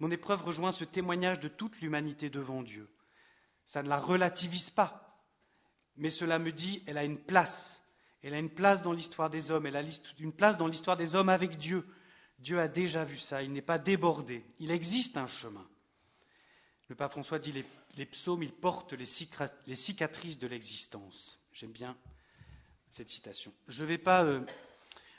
[0.00, 2.88] Mon épreuve rejoint ce témoignage de toute l'humanité devant Dieu.
[3.66, 5.22] Ça ne la relativise pas,
[5.98, 7.81] mais cela me dit, elle a une place.
[8.22, 9.82] Elle a une place dans l'histoire des hommes, elle a
[10.18, 11.86] une place dans l'histoire des hommes avec Dieu.
[12.38, 15.66] Dieu a déjà vu ça, il n'est pas débordé, il existe un chemin.
[16.88, 17.64] Le pape François dit les,
[17.96, 19.04] les psaumes, ils portent les,
[19.74, 21.40] cicatrices de l'existence.
[21.52, 21.96] J'aime bien
[22.88, 23.52] cette citation.
[23.68, 24.40] Je vais pas, euh,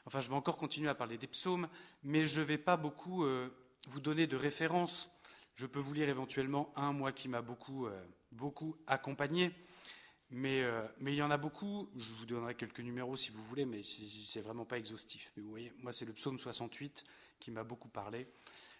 [0.05, 1.67] enfin je vais encore continuer à parler des psaumes,
[2.03, 3.49] mais je ne vais pas beaucoup euh,
[3.87, 5.09] vous donner de références.
[5.55, 9.51] Je peux vous lire éventuellement un, moi qui m'a beaucoup, euh, beaucoup accompagné.
[10.35, 11.89] Euh, mais, il y en a beaucoup.
[11.97, 15.31] Je vous donnerai quelques numéros si vous voulez, mais c'est vraiment pas exhaustif.
[15.35, 17.03] Mais moi, c'est le psaume 68
[17.39, 18.27] qui m'a beaucoup parlé.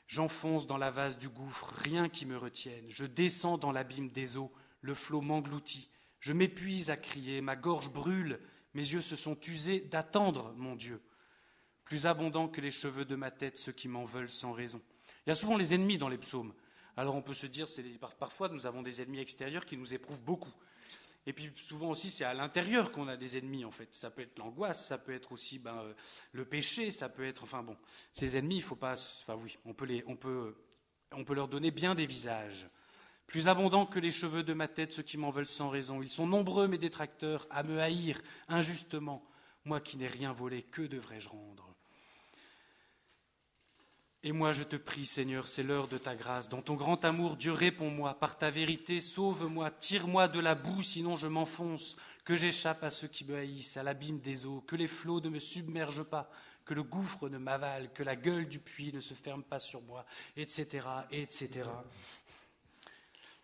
[0.08, 2.86] J'enfonce dans la vase du gouffre, rien qui me retienne.
[2.89, 5.89] Je descends dans l'abîme des eaux, le flot m'engloutit.
[6.20, 8.39] Je m'épuise à crier, ma gorge brûle,
[8.74, 11.02] mes yeux se sont usés d'attendre mon Dieu.
[11.86, 14.82] Plus abondant que les cheveux de ma tête, ceux qui m'en veulent sans raison.
[15.26, 16.54] Il y a souvent les ennemis dans les psaumes.
[16.98, 17.68] Alors on peut se dire,
[18.20, 20.54] parfois nous avons des ennemis extérieurs qui nous éprouvent beaucoup.
[21.25, 23.93] Et puis souvent aussi, c'est à l'intérieur qu'on a des ennemis, en fait.
[23.95, 25.93] Ça peut être l'angoisse, ça peut être aussi ben, euh,
[26.33, 27.43] le péché, ça peut être.
[27.43, 27.77] Enfin bon,
[28.12, 28.93] ces ennemis, il faut pas.
[28.93, 30.55] Enfin oui, on peut,
[31.12, 32.67] on peut leur donner bien des visages.
[33.25, 36.01] Plus abondants que les cheveux de ma tête, ceux qui m'en veulent sans raison.
[36.01, 39.25] Ils sont nombreux, mes détracteurs, à me haïr injustement.
[39.65, 41.72] Moi qui n'ai rien volé, que devrais-je rendre?
[44.25, 46.47] Et moi, je te prie, Seigneur, c'est l'heure de ta grâce.
[46.47, 48.13] Dans ton grand amour, Dieu, réponds-moi.
[48.13, 49.69] Par ta vérité, sauve-moi.
[49.69, 51.97] Tire-moi de la boue, sinon je m'enfonce.
[52.23, 54.63] Que j'échappe à ceux qui me haïssent, à l'abîme des eaux.
[54.65, 56.31] Que les flots ne me submergent pas.
[56.63, 57.91] Que le gouffre ne m'avale.
[57.91, 60.05] Que la gueule du puits ne se ferme pas sur moi.
[60.38, 60.88] Etc.
[61.12, 61.49] Etc.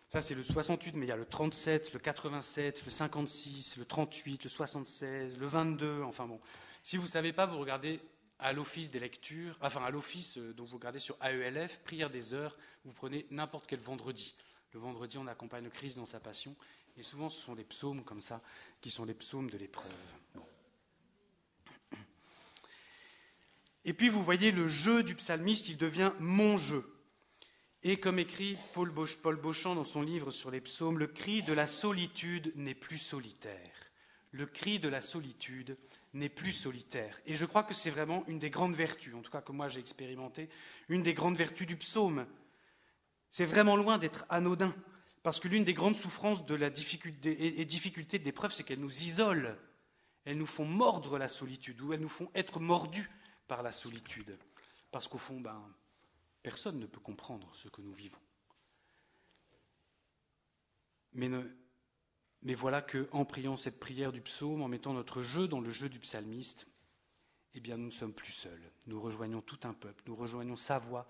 [0.08, 3.84] Ça, c'est le 68, mais il y a le 37, le 87, le 56, le
[3.84, 6.02] 38, le 76, le 22.
[6.04, 6.40] Enfin bon.
[6.82, 8.00] Si vous ne savez pas, vous regardez
[8.40, 12.32] à l'office des lectures, enfin à l'office euh, dont vous regardez sur AELF, prière des
[12.32, 14.34] heures, vous prenez n'importe quel vendredi.
[14.72, 16.56] Le vendredi, on accompagne le Christ dans sa passion,
[16.96, 18.40] et souvent ce sont des psaumes comme ça
[18.80, 19.92] qui sont les psaumes de l'épreuve.
[23.84, 26.84] Et puis vous voyez le jeu du psalmiste, il devient mon jeu.
[27.82, 31.66] Et comme écrit Paul, Beauchamp dans son livre sur les psaumes, le cri de la
[31.66, 33.72] solitude n'est plus solitaire.
[34.32, 35.78] Le cri de la solitude
[36.12, 37.20] n'est plus solitaire.
[37.26, 39.68] Et je crois que c'est vraiment une des grandes vertus, en tout cas que moi
[39.68, 40.48] j'ai expérimenté,
[40.88, 42.26] une des grandes vertus du psaume.
[43.28, 44.74] C'est vraiment loin d'être anodin,
[45.22, 49.02] parce que l'une des grandes souffrances de la difficulté et de l'épreuve, c'est qu'elles nous
[49.02, 49.56] isolent,
[50.24, 53.10] elles nous font mordre la solitude, ou elles nous font être mordus
[53.46, 54.36] par la solitude.
[54.90, 55.62] Parce qu'au fond, ben,
[56.42, 58.20] Personne ne peut comprendre ce que nous vivons.
[61.12, 61.28] Mais,
[62.42, 65.88] mais voilà qu'en priant cette prière du psaume, en mettant notre jeu dans le jeu
[65.88, 66.66] du psalmiste,
[67.54, 68.72] eh bien nous ne sommes plus seuls.
[68.86, 71.06] Nous rejoignons tout un peuple, nous rejoignons sa voix.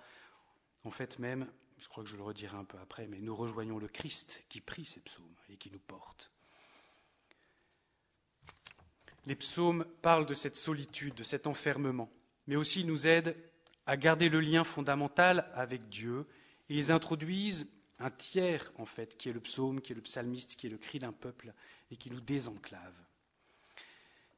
[0.85, 1.47] En fait même,
[1.79, 4.61] je crois que je le redirai un peu après, mais nous rejoignons le Christ qui
[4.61, 6.33] prie ces psaumes et qui nous porte.
[9.27, 12.11] Les psaumes parlent de cette solitude, de cet enfermement,
[12.47, 13.37] mais aussi nous aident
[13.87, 16.27] à garder le lien fondamental avec Dieu.
[16.69, 17.67] Ils introduisent
[18.01, 20.79] un tiers, en fait, qui est le psaume, qui est le psalmiste, qui est le
[20.79, 21.53] cri d'un peuple,
[21.91, 22.95] et qui nous désenclave.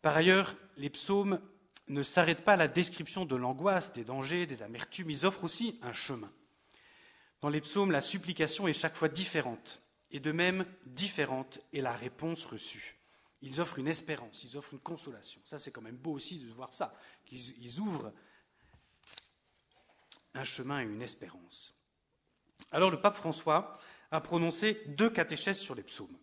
[0.02, 1.40] Par ailleurs, les psaumes
[1.88, 5.78] ne s'arrêtent pas à la description de l'angoisse, des dangers, des amertumes, ils offrent aussi
[5.82, 6.30] un chemin.
[7.40, 11.92] Dans les psaumes, la supplication est chaque fois différente, et de même différente est la
[11.92, 12.96] réponse reçue.
[13.42, 15.40] Ils offrent une espérance, ils offrent une consolation.
[15.44, 16.94] Ça, c'est quand même beau aussi de voir ça,
[17.24, 18.12] qu'ils ouvrent
[20.34, 21.74] un chemin et une espérance.
[22.70, 23.78] Alors le pape François
[24.10, 26.16] a prononcé deux catéchèses sur les psaumes,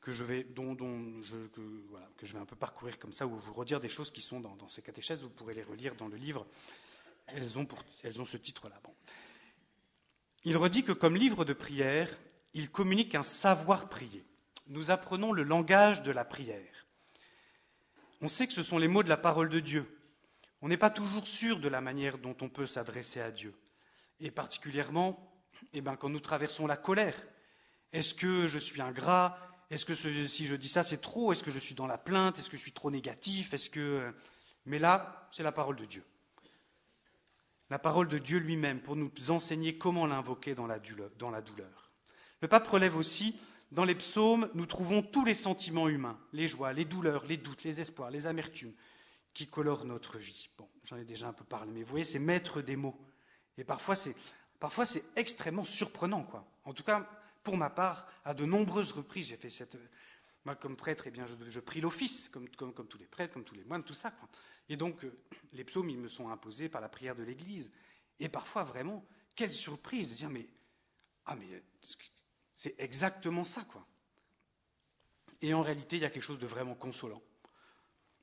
[0.00, 0.46] que je vais,
[2.34, 5.22] un peu parcourir comme ça, ou vous redire des choses qui sont dans, ces catéchèses,
[5.22, 6.46] vous pourrez les relire dans le livre.
[7.26, 7.66] Elles ont,
[8.24, 8.80] ce titre-là.
[10.44, 12.10] Il redit que comme livre de prière,
[12.52, 14.24] il communique un savoir prier.
[14.66, 16.86] Nous apprenons le langage de la prière.
[18.20, 19.86] On sait que ce sont les mots de la parole de Dieu,
[20.64, 23.54] on n'est pas toujours sûr de la manière dont on peut s'adresser à Dieu.
[24.18, 25.33] Et particulièrement,
[25.72, 27.20] eh ben, quand nous traversons la colère.
[27.92, 29.38] Est-ce que je suis ingrat?
[29.70, 31.32] Est-ce que si je dis ça, c'est trop?
[31.32, 32.38] Est-ce que je suis dans la plainte?
[32.38, 33.54] Est-ce que je suis trop négatif?
[33.54, 34.12] Est-ce que...
[34.66, 36.04] Mais là, c'est la parole de Dieu.
[37.70, 41.90] La parole de Dieu lui-même pour nous enseigner comment l'invoquer dans la douleur.
[42.40, 43.36] Le pape relève aussi,
[43.72, 47.64] dans les psaumes, nous trouvons tous les sentiments humains, les joies, les douleurs, les doutes,
[47.64, 48.72] les espoirs, les amertumes,
[49.32, 50.48] qui colore notre vie.
[50.58, 53.00] Bon, j'en ai déjà un peu parlé, mais vous voyez, c'est mettre des mots.
[53.58, 54.14] Et parfois, c'est,
[54.64, 56.42] parfois, c'est extrêmement surprenant, quoi.
[56.64, 57.06] En tout cas,
[57.42, 59.76] pour ma part, à de nombreuses reprises, j'ai fait cette.
[60.46, 63.44] Moi, comme prêtre, eh bien, je, prie l'office, comme, comme, comme, tous les prêtres, comme
[63.44, 64.10] tous les moines, tout ça.
[64.10, 64.26] Quoi.
[64.70, 65.14] Et donc, euh,
[65.52, 67.70] les psaumes, ils me sont imposés par la prière de l'Église.
[68.18, 69.04] Et parfois, vraiment,
[69.36, 70.48] quelle surprise de dire, mais.
[71.26, 71.62] Ah, mais
[72.54, 73.86] c'est exactement ça, quoi.
[75.42, 77.22] Et en réalité, il y a quelque chose de vraiment consolant.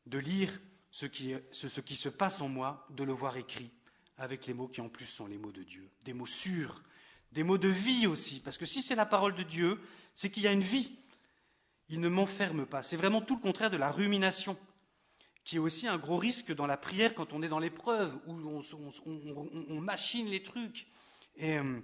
[0.07, 3.71] De lire ce qui, ce qui se passe en moi, de le voir écrit,
[4.17, 6.81] avec les mots qui en plus sont les mots de Dieu, des mots sûrs,
[7.31, 9.79] des mots de vie aussi, parce que si c'est la parole de Dieu,
[10.13, 10.91] c'est qu'il y a une vie.
[11.89, 12.81] Il ne m'enferme pas.
[12.81, 14.57] C'est vraiment tout le contraire de la rumination,
[15.43, 18.33] qui est aussi un gros risque dans la prière quand on est dans l'épreuve, où
[18.33, 20.87] on, machine les trucs.
[21.35, 21.79] Et euh,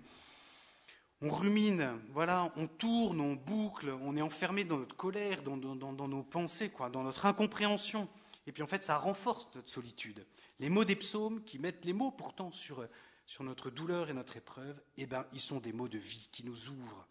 [1.22, 6.08] on rumine, voilà, on tourne, on boucle, on est enfermé dans notre colère, dans, dans
[6.08, 8.08] nos pensées, quoi, dans notre incompréhension.
[8.46, 10.26] Et puis en fait, ça renforce notre solitude.
[10.60, 12.88] Les mots des psaumes, qui mettent les mots pourtant sur,
[13.26, 16.44] sur notre douleur et notre épreuve, eh ben, ils sont des mots de vie qui
[16.44, 17.08] nous ouvrent.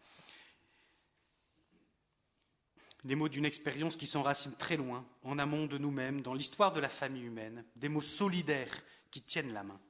[3.05, 6.81] Des mots d'une expérience qui s'enracine très loin, en amont de nous-mêmes, dans l'histoire de
[6.81, 9.81] la famille humaine, des mots solidaires qui tiennent la main.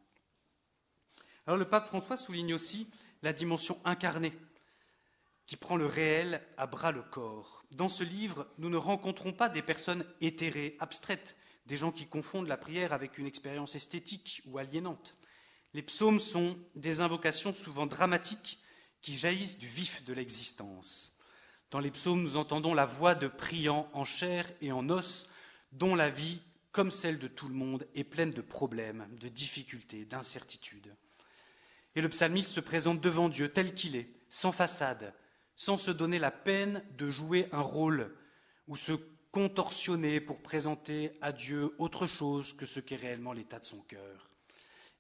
[1.47, 2.89] Alors le pape François souligne aussi
[3.23, 4.33] la dimension incarnée
[5.47, 7.65] qui prend le réel à bras le corps.
[7.71, 12.49] Dans ce livre, nous ne rencontrons pas des personnes éthérées, abstraites, des gens qui confondent
[12.49, 15.17] la prière avec une expérience esthétique ou aliénante.
[15.75, 18.59] Les psaumes sont des invocations souvent dramatiques
[19.03, 21.13] qui jaillissent du vif de l'existence.
[21.71, 25.27] Dans les psaumes, nous entendons la voix de priants en chair et en os,
[25.73, 26.41] dont la vie,
[26.73, 30.95] comme celle de tout le monde, est pleine de problèmes, de difficultés, d'incertitudes.
[31.97, 35.15] Et le psalmiste se présente devant Dieu tel qu'il est, sans façade,
[35.57, 38.15] sans se donner la peine de jouer un rôle
[38.69, 38.93] ou se
[39.37, 44.31] contorsionner pour présenter à Dieu autre chose que ce qu'est réellement l'état de son cœur.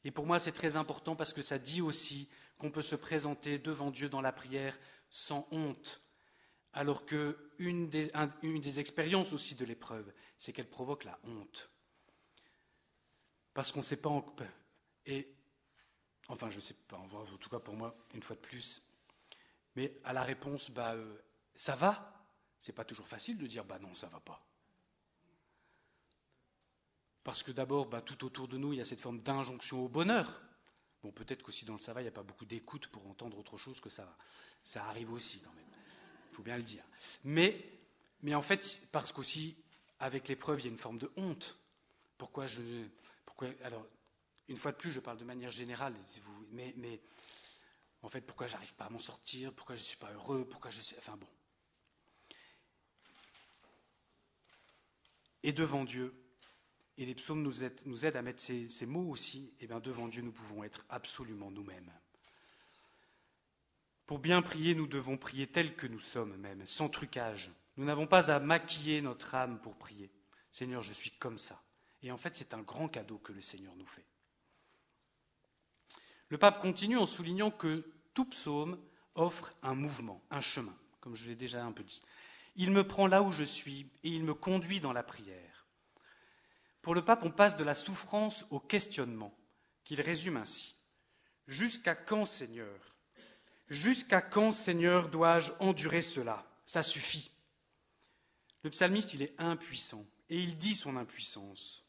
[0.04, 2.28] Et pour moi, c'est très important parce que ça dit aussi
[2.58, 4.78] qu'on peut se présenter devant Dieu dans la prière
[5.08, 6.02] sans honte,
[6.74, 8.10] alors des,
[8.42, 11.70] une des expériences aussi de l'épreuve, c'est qu'elle provoque la honte.
[13.54, 14.22] Parce qu'on ne sait pas.
[15.06, 15.34] Et,
[16.28, 18.86] enfin, je ne sais pas, en tout cas pour moi, une fois de plus,
[19.76, 21.16] mais à la réponse, bah, euh,
[21.54, 22.15] ça va,
[22.58, 24.46] c'est pas toujours facile de dire, bah non, ça va pas.
[27.26, 29.88] parce que d'abord, bah, tout autour de nous, il y a cette forme d'injonction au
[29.88, 30.42] bonheur.
[31.02, 33.56] Bon, peut-être qu'aussi dans le ça il n'y a pas beaucoup d'écoute pour entendre autre
[33.56, 34.16] chose que ça va.
[34.62, 35.64] Ça arrive aussi quand même.
[36.30, 36.84] Il faut bien le dire.
[37.24, 37.68] Mais,
[38.22, 39.56] mais en fait, parce qu'aussi,
[39.98, 41.58] avec l'épreuve, il y a une forme de honte.
[42.16, 42.62] Pourquoi je.
[43.24, 43.84] Pourquoi, alors,
[44.46, 45.94] une fois de plus, je parle de manière générale,
[46.52, 47.00] mais, mais
[48.02, 49.52] en fait, pourquoi j'arrive pas à m'en sortir?
[49.52, 50.46] Pourquoi je ne suis pas heureux?
[50.48, 50.80] Pourquoi je.
[50.96, 51.26] Enfin bon.
[55.46, 56.12] Et devant Dieu,
[56.98, 57.62] et les psaumes nous
[58.04, 61.52] aident, à mettre ces, mots aussi, et eh bien devant Dieu, nous pouvons être absolument
[61.52, 61.92] nous-mêmes.
[64.06, 67.52] Pour bien prier, nous devons prier tel que nous sommes même, sans trucage.
[67.76, 70.10] Nous n'avons pas à maquiller notre âme pour prier.
[70.50, 71.62] Seigneur, je suis comme ça.
[72.02, 74.04] Et en fait, c'est un grand cadeau que le Seigneur nous fait.
[76.28, 78.80] Le pape continue en soulignant que tout psaume
[79.14, 82.02] offre un mouvement, un chemin, comme je l'ai déjà un peu dit.
[82.56, 85.66] Il me prend là où je suis et il me conduit dans la prière.
[86.82, 89.36] Pour le pape, on passe de la souffrance au questionnement,
[89.84, 90.76] qu'il résume ainsi.
[91.46, 92.96] Jusqu'à quand, Seigneur?
[93.68, 96.46] Jusqu'à quand, Seigneur, dois-je endurer cela?
[96.64, 97.30] Ça suffit.
[98.62, 101.84] Le psalmiste, il est impuissant, et il dit son impuissance.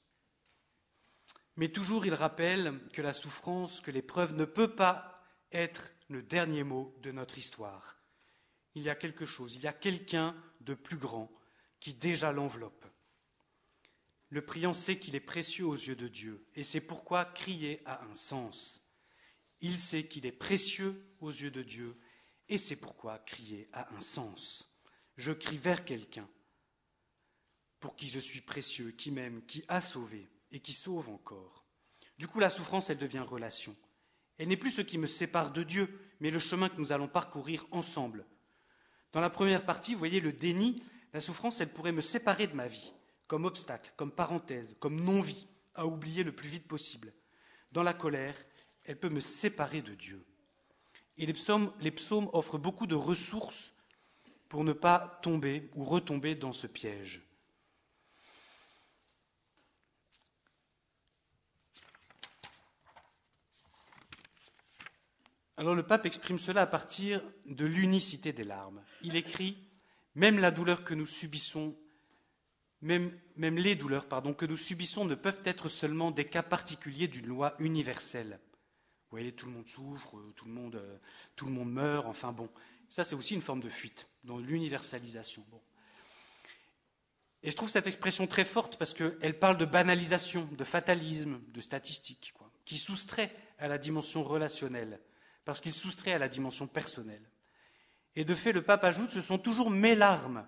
[1.55, 6.63] Mais toujours, il rappelle que la souffrance, que l'épreuve ne peut pas être le dernier
[6.63, 7.97] mot de notre histoire.
[8.77, 11.31] Il y a quelque chose, il y a quelqu'un de plus grand
[11.79, 12.85] qui déjà l'enveloppe.
[14.29, 18.03] Le priant sait qu'il est précieux aux yeux de Dieu, et c'est pourquoi crier a
[18.03, 18.87] un sens.
[19.61, 21.97] Il sait qu'il est précieux aux yeux de Dieu,
[22.49, 24.71] et c'est pourquoi crier a un sens.
[25.15, 26.29] Je crie vers quelqu'un
[27.79, 31.65] pour qui je suis précieux, qui m'aime, qui a sauvé et qui sauve encore.
[32.19, 33.75] Du coup, la souffrance, elle devient relation.
[34.37, 37.07] Elle n'est plus ce qui me sépare de Dieu, mais le chemin que nous allons
[37.07, 38.23] parcourir ensemble.
[39.13, 40.83] Dans la première partie, vous voyez le déni,
[41.13, 42.93] la souffrance, elle pourrait me séparer de ma vie
[43.27, 47.13] comme obstacle, comme parenthèse, comme non-vie à oublier le plus vite possible.
[47.71, 48.35] Dans la colère,
[48.83, 50.25] elle peut me séparer de Dieu.
[51.17, 53.73] Et les psaumes, les psaumes offrent beaucoup de ressources
[54.47, 57.26] pour ne pas tomber ou retomber dans ce piège.
[65.57, 68.83] Alors le pape exprime cela à partir de l'unicité des larmes.
[69.01, 69.57] Il écrit
[70.15, 71.75] Même la douleur que nous subissons
[72.81, 77.25] même, les douleurs pardon, que nous subissons ne peuvent être seulement des cas particuliers d'une
[77.25, 78.39] loi universelle.
[79.09, 80.97] Vous voyez, tout le monde souffre, tout le monde, euh,
[81.35, 82.49] tout le monde meurt, enfin bon.
[82.89, 85.43] Ça, c'est aussi une forme de fuite, dans l'universalisation.
[87.41, 91.61] Et je trouve cette expression très forte parce qu'elle parle de banalisation, de fatalisme, de
[91.61, 92.33] statistique,
[92.65, 94.99] qui soustrait à la dimension relationnelle,
[95.47, 97.23] parce qu'il soustrait à la dimension personnelle.
[98.17, 100.45] Et de fait, le pape ajoute, ce sont toujours mes larmes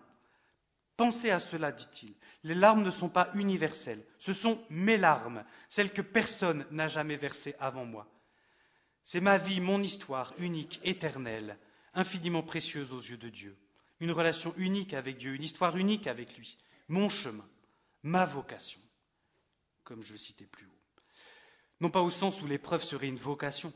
[0.98, 2.14] Pensez à cela, dit-il.
[2.44, 7.16] Les larmes ne sont pas universelles, ce sont mes larmes, celles que personne n'a jamais
[7.16, 8.12] versées avant moi.
[9.06, 11.58] C'est ma vie, mon histoire, unique, éternelle,
[11.94, 13.58] infiniment précieuse aux yeux de Dieu.
[14.02, 16.58] Une relation unique avec Dieu, une histoire unique avec lui,
[16.90, 17.48] mon chemin,
[18.04, 18.82] ma vocation,
[19.86, 21.04] comme je le citais plus haut.
[21.80, 23.72] Non pas au sens où l'épreuve serait une vocation,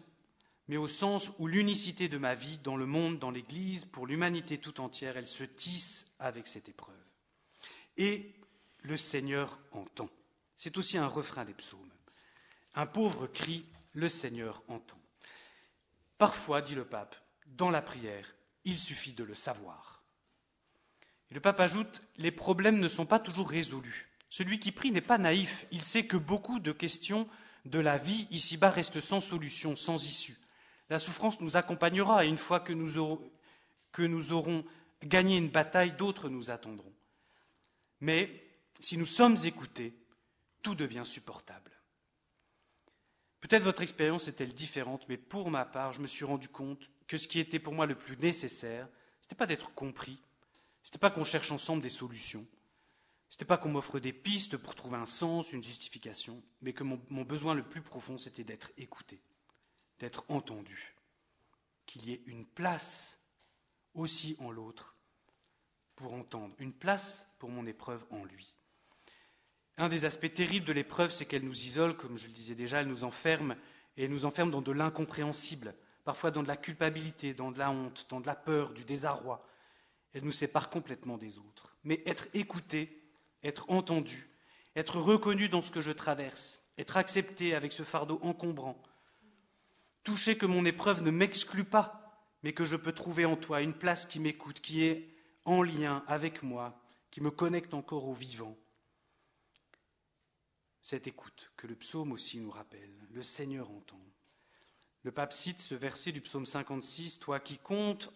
[0.67, 4.57] mais au sens où l'unicité de ma vie dans le monde, dans l'Église, pour l'humanité
[4.57, 6.95] tout entière, elle se tisse avec cette épreuve
[7.97, 8.33] et
[8.81, 10.09] le Seigneur entend.
[10.55, 11.91] C'est aussi un refrain des psaumes.
[12.75, 14.99] Un pauvre crie, le Seigneur entend.
[16.17, 17.15] Parfois, dit le pape,
[17.47, 18.35] dans la prière,
[18.65, 20.03] il suffit de le savoir.
[21.31, 24.09] Le pape ajoute, les problèmes ne sont pas toujours résolus.
[24.29, 27.27] Celui qui prie n'est pas naïf, il sait que beaucoup de questions
[27.65, 30.37] de la vie ici-bas restent sans solution, sans issue.
[30.89, 32.97] La souffrance nous accompagnera et une fois que nous
[34.31, 34.65] aurons,
[35.03, 36.93] gagné une bataille, d'autres nous attendront.
[37.99, 38.43] Mais
[38.79, 39.93] si nous sommes écoutés,
[40.61, 41.71] tout devient supportable.
[43.41, 47.17] Peut-être votre expérience est-elle différente, mais pour ma part, je me suis rendu compte que
[47.17, 48.87] ce qui était pour moi le plus nécessaire,
[49.21, 50.21] ce n'était pas d'être compris,
[50.83, 52.45] ce n'était pas qu'on cherche ensemble des solutions,
[53.27, 56.83] ce n'était pas qu'on m'offre des pistes pour trouver un sens, une justification, mais que
[56.83, 59.19] mon besoin le plus profond, c'était d'être écouté,
[60.03, 60.95] d'être entendu,
[61.85, 63.21] qu'il y ait une place
[63.93, 64.97] aussi en l'autre
[65.95, 68.53] pour entendre, une place pour mon épreuve en lui.
[69.77, 72.81] Un des aspects terribles de l'épreuve, c'est qu'elle nous isole, comme je le disais déjà,
[72.81, 73.55] elle nous enferme,
[73.95, 75.73] et elle nous enferme dans de l'incompréhensible,
[76.03, 79.47] parfois dans de la culpabilité, dans de la honte, dans de la peur, du désarroi.
[80.11, 81.77] Elle nous sépare complètement des autres.
[81.85, 83.01] Mais être écouté,
[83.41, 84.29] être entendu,
[84.75, 88.83] être reconnu dans ce que je traverse, être accepté avec ce fardeau encombrant,
[90.03, 92.03] toucher que mon épreuve ne m'exclut pas,
[92.43, 95.09] mais que je peux trouver en toi une place qui m'écoute, qui est
[95.45, 96.81] en lien avec moi,
[97.11, 98.57] qui me connecte encore au vivant.
[100.81, 102.93] cette écoute que le psaume aussi nous rappelle.
[103.11, 104.01] Le Seigneur entend.
[105.03, 108.09] Le pape cite ce verset du psaume 56, Toi qui comptes,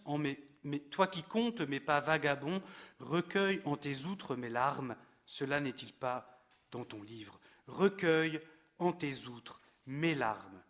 [0.92, 2.62] toi qui comptes mes pas vagabonds,
[3.00, 7.40] recueille en tes outres mes larmes, cela n'est-il pas dans ton livre?
[7.68, 8.42] Recueille
[8.80, 10.62] en tes outres mes larmes,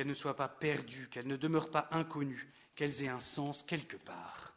[0.00, 3.98] qu'elles ne soient pas perdues, qu'elles ne demeurent pas inconnues, qu'elles aient un sens quelque
[3.98, 4.54] part.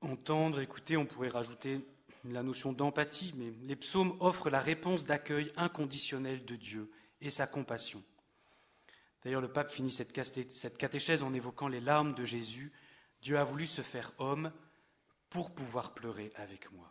[0.00, 1.86] Entendre, écouter, on pourrait rajouter
[2.24, 6.90] la notion d'empathie, mais les psaumes offrent la réponse d'accueil inconditionnel de Dieu
[7.20, 8.02] et sa compassion.
[9.22, 12.72] D'ailleurs, le pape finit cette catéchèse en évoquant les larmes de Jésus.
[13.20, 14.50] Dieu a voulu se faire homme
[15.28, 16.90] pour pouvoir pleurer avec moi.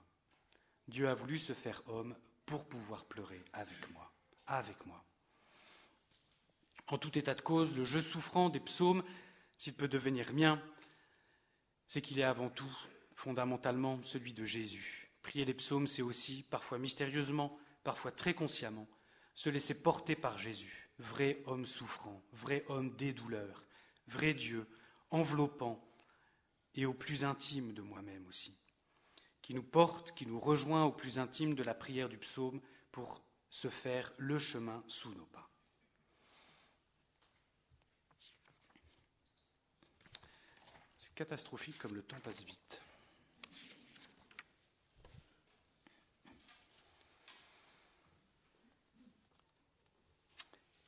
[0.87, 4.11] Dieu a voulu se faire homme pour pouvoir pleurer avec moi,
[4.47, 5.03] avec moi.
[6.87, 9.03] En tout état de cause, le jeu souffrant des psaumes,
[9.57, 10.61] s'il peut devenir mien,
[11.87, 12.77] c'est qu'il est avant tout,
[13.15, 15.11] fondamentalement, celui de Jésus.
[15.21, 18.87] Prier les psaumes, c'est aussi, parfois mystérieusement, parfois très consciemment,
[19.35, 23.65] se laisser porter par Jésus, vrai homme souffrant, vrai homme des douleurs,
[24.07, 24.67] vrai Dieu,
[25.09, 25.83] enveloppant
[26.75, 28.57] et au plus intime de moi-même aussi,
[29.51, 33.21] qui nous porte, qui nous rejoint au plus intime de la prière du psaume pour
[33.49, 35.49] se faire le chemin sous nos pas.
[40.95, 42.81] C'est catastrophique comme le temps passe vite.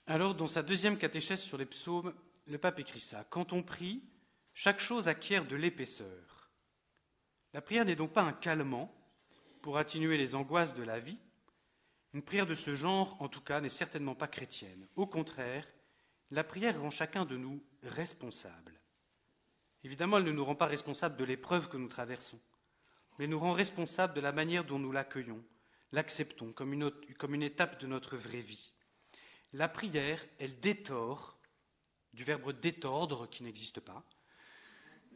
[0.07, 2.14] Alors, dans sa deuxième catéchèse sur les psaumes,
[2.47, 3.26] le pape écrit ça.
[3.30, 4.01] Quand on prie,
[4.53, 6.32] chaque chose acquiert de l'épaisseur.
[7.53, 8.93] La prière n'est donc pas un calmant
[9.61, 11.19] pour atténuer les angoisses de la vie.
[12.13, 14.87] Une prière de ce genre, en tout cas, n'est certainement pas chrétienne.
[14.95, 15.67] Au contraire,
[16.31, 18.79] la prière rend chacun de nous responsable.
[19.83, 22.39] Évidemment, elle ne nous rend pas responsables de l'épreuve que nous traversons,
[23.19, 25.43] mais nous rend responsables de la manière dont nous l'accueillons,
[25.91, 28.73] l'acceptons comme une, comme une étape de notre vraie vie.
[29.51, 31.37] La prière, elle détord,
[32.13, 34.03] du verbe détordre qui n'existe pas,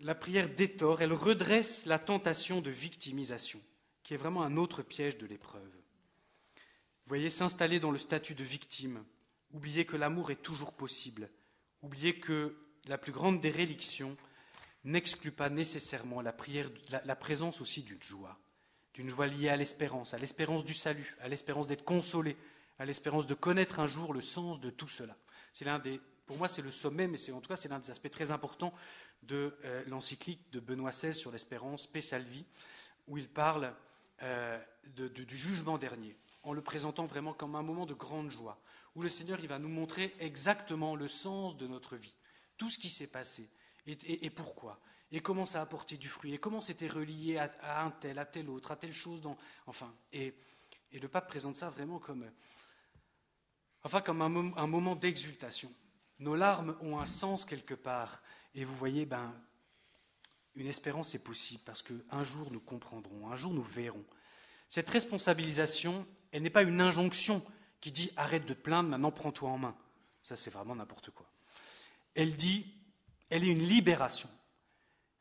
[0.02, 3.62] la prière détord, elle redresse la tentation de victimisation,
[4.04, 5.64] qui est vraiment un autre piège de l'épreuve.
[5.64, 9.04] Vous voyez, s'installer dans le statut de victime,
[9.52, 11.30] oublier que l'amour est toujours possible,
[11.82, 13.78] oublier que la plus grande des
[14.84, 16.70] n'exclut pas nécessairement la, prière,
[17.06, 18.40] la présence aussi d'une joie,
[18.94, 22.38] d'une joie liée à l'espérance, à l'espérance du salut, à l'espérance d'être consolé,
[22.80, 25.18] à l'espérance de connaître un jour le sens de tout cela.
[25.52, 27.90] C'est l'un des, pour moi, c'est le sommet, mais en tout cas c'est l'un des
[27.90, 28.74] aspects très importants
[29.24, 32.46] de euh, l'encyclique de Benoît XVI sur l'espérance, Pessalvi,
[33.08, 33.74] où il parle
[34.22, 34.60] euh,
[34.96, 38.60] du jugement dernier, en le présentant vraiment comme un moment de grande joie,
[38.96, 42.16] où le Seigneur va nous montrer exactement le sens de notre vie,
[42.58, 43.50] tout ce qui s'est passé
[43.86, 44.82] et, pourquoi,
[45.14, 48.26] et comment ça a apporté du fruit, et comment c'était relié à, un tel, à
[48.26, 49.22] tel autre, à telle chose,
[49.66, 50.36] enfin, et,
[50.92, 52.26] le pape présente ça vraiment comme
[53.84, 55.72] enfin comme un, moment d'exultation.
[56.20, 58.22] Nos larmes ont un sens quelque part.
[58.56, 59.34] Et vous voyez, ben,
[60.56, 64.06] une espérance est possible parce qu'un jour nous comprendrons, un jour nous verrons.
[64.68, 67.44] Cette responsabilisation, elle n'est pas une injonction
[67.80, 69.76] qui dit arrête de te plaindre, maintenant prends-toi en main.
[70.22, 71.30] Ça, c'est vraiment n'importe quoi.
[72.16, 72.66] Elle dit,
[73.30, 74.30] elle est une libération.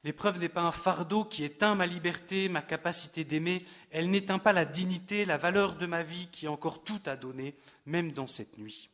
[0.05, 3.66] L'épreuve n'est pas un fardeau qui éteint ma liberté, ma capacité d'aimer.
[3.90, 7.16] Elle n'éteint pas la dignité, la valeur de ma vie qui a encore tout à
[7.16, 8.88] donner, même dans cette nuit.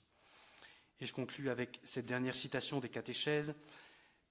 [1.03, 3.57] Et je conclus avec cette dernière citation des catéchèses.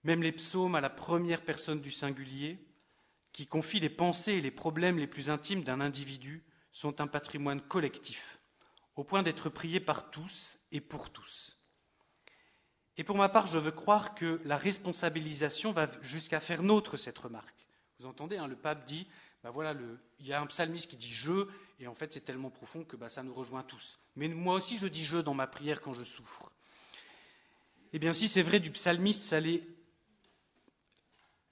[0.05, 2.65] Même les psaumes à la première personne du singulier,
[3.33, 7.59] qui confient les pensées et les problèmes les plus intimes d'un individu, sont un patrimoine
[7.59, 8.39] collectif,
[8.95, 11.57] au point d'être priés par tous et pour tous.
[12.95, 17.17] Et pour ma part, je veux croire que la responsabilisation va jusqu'à faire nôtre cette
[17.17, 17.67] remarque.
[17.99, 19.07] Vous entendez, hein, le pape dit,
[19.43, 19.75] ben voilà,
[20.19, 21.49] il y a un psalmiste qui dit je,
[21.81, 23.99] et en fait c'est tellement profond que ben, ça nous rejoint tous.
[24.15, 26.53] Mais moi aussi je dis je dans ma prière quand je souffre.
[27.93, 29.67] Eh bien si c'est vrai du psalmiste, ça l'est,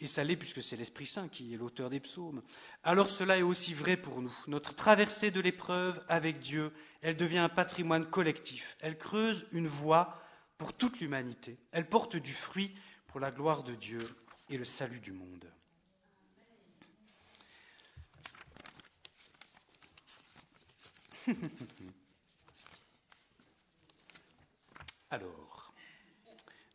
[0.01, 2.41] et ça l'est puisque c'est l'Esprit Saint qui est l'auteur des psaumes,
[2.83, 4.33] alors cela est aussi vrai pour nous.
[4.47, 6.71] Notre traversée de l'épreuve avec Dieu,
[7.01, 8.77] elle devient un patrimoine collectif.
[8.79, 10.21] Elle creuse une voie
[10.57, 11.57] pour toute l'humanité.
[11.71, 12.73] Elle porte du fruit
[13.07, 13.99] pour la gloire de Dieu
[14.49, 15.51] et le salut du monde.
[25.11, 25.38] Alors,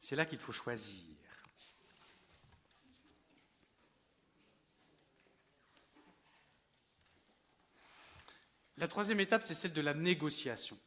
[0.05, 1.03] c'est là qu'il faut choisir.
[8.77, 10.79] La troisième étape, c'est celle de la négociation.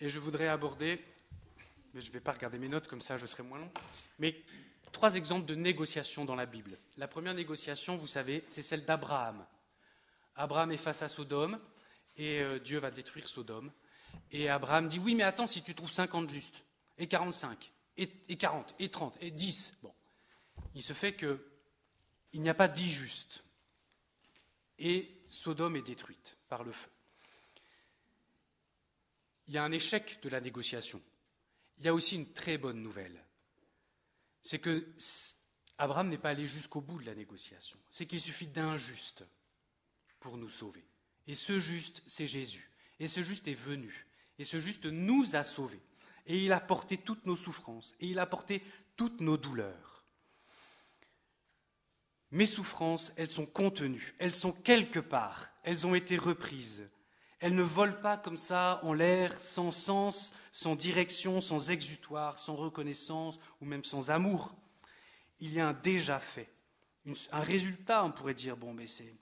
[0.00, 1.04] Et je voudrais aborder
[1.92, 3.70] mais je ne vais pas regarder mes notes, comme ça je serai moins long.
[4.18, 4.40] Mais
[4.92, 6.78] trois exemples de négociations dans la Bible.
[6.96, 9.44] La première négociation, vous savez, c'est celle d'Abraham.
[10.36, 11.60] Abraham est face à Sodome
[12.16, 13.70] et euh, Dieu va détruire Sodome.
[14.30, 16.64] Et Abraham dit Oui, mais attends, si tu trouves 50 justes,
[16.96, 19.74] et 45, et, et 40, et 30, et 10.
[19.82, 19.94] Bon.
[20.74, 21.38] Il se fait qu'il
[22.34, 23.44] n'y a pas 10 justes.
[24.78, 26.90] Et Sodome est détruite par le feu.
[29.46, 31.02] Il y a un échec de la négociation.
[31.78, 33.24] Il y a aussi une très bonne nouvelle.
[34.42, 34.86] C'est que
[35.76, 37.78] Abraham n'est pas allé jusqu'au bout de la négociation.
[37.90, 39.24] C'est qu'il suffit d'un juste
[40.20, 40.84] pour nous sauver.
[41.26, 42.70] Et ce juste, c'est Jésus.
[42.98, 44.06] Et ce juste est venu.
[44.38, 45.82] Et ce juste nous a sauvés.
[46.30, 47.96] Et il a porté toutes nos souffrances.
[47.98, 48.62] Et il a porté
[48.94, 50.04] toutes nos douleurs.
[52.30, 54.14] Mes souffrances, elles sont contenues.
[54.20, 55.48] Elles sont quelque part.
[55.64, 56.88] Elles ont été reprises.
[57.40, 62.54] Elles ne volent pas comme ça en l'air, sans sens, sans direction, sans exutoire, sans
[62.54, 64.54] reconnaissance ou même sans amour.
[65.40, 66.52] Il y a un déjà fait,
[67.32, 68.56] un résultat, on pourrait dire.
[68.56, 69.16] Bon, mais c'est,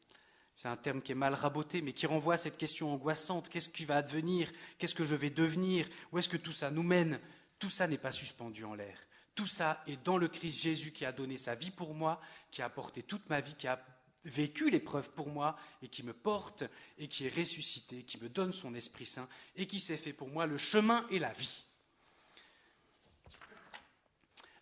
[0.58, 3.68] c'est un terme qui est mal raboté, mais qui renvoie à cette question angoissante qu'est-ce
[3.68, 4.50] qui va advenir?
[4.76, 5.88] Qu'est-ce que je vais devenir?
[6.10, 7.20] Où est-ce que tout ça nous mène?
[7.60, 8.98] Tout ça n'est pas suspendu en l'air.
[9.36, 12.60] Tout ça est dans le Christ Jésus qui a donné sa vie pour moi, qui
[12.60, 13.80] a apporté toute ma vie, qui a
[14.24, 16.64] vécu l'épreuve pour moi et qui me porte
[16.98, 20.26] et qui est ressuscité, qui me donne son Esprit Saint et qui s'est fait pour
[20.26, 21.62] moi le chemin et la vie.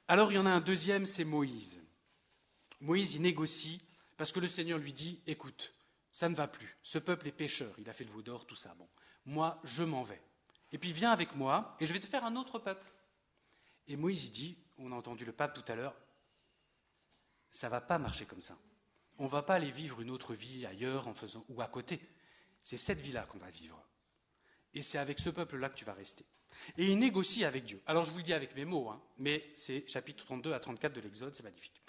[0.08, 1.80] Alors il y en a un deuxième, c'est Moïse.
[2.82, 3.80] Moïse, il négocie
[4.18, 5.72] parce que le Seigneur lui dit, écoute,
[6.16, 8.56] ça ne va plus, ce peuple est pécheur, il a fait le veau d'or, tout
[8.56, 8.74] ça.
[8.78, 8.88] Bon,
[9.26, 10.22] moi, je m'en vais.
[10.72, 12.90] Et puis viens avec moi et je vais te faire un autre peuple.
[13.86, 15.94] Et Moïse, dit, on a entendu le pape tout à l'heure,
[17.50, 18.56] ça ne va pas marcher comme ça.
[19.18, 22.00] On ne va pas aller vivre une autre vie ailleurs en faisant, ou à côté.
[22.62, 23.78] C'est cette vie-là qu'on va vivre.
[24.72, 26.24] Et c'est avec ce peuple-là que tu vas rester.
[26.78, 27.82] Et il négocie avec Dieu.
[27.84, 30.94] Alors je vous le dis avec mes mots, hein, mais c'est chapitre 32 à 34
[30.94, 31.82] de l'Exode, c'est magnifique.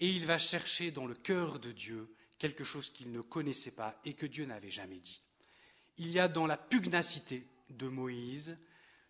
[0.00, 4.00] Et il va chercher dans le cœur de Dieu quelque chose qu'il ne connaissait pas
[4.04, 5.22] et que Dieu n'avait jamais dit.
[5.96, 8.56] Il y a dans la pugnacité de Moïse,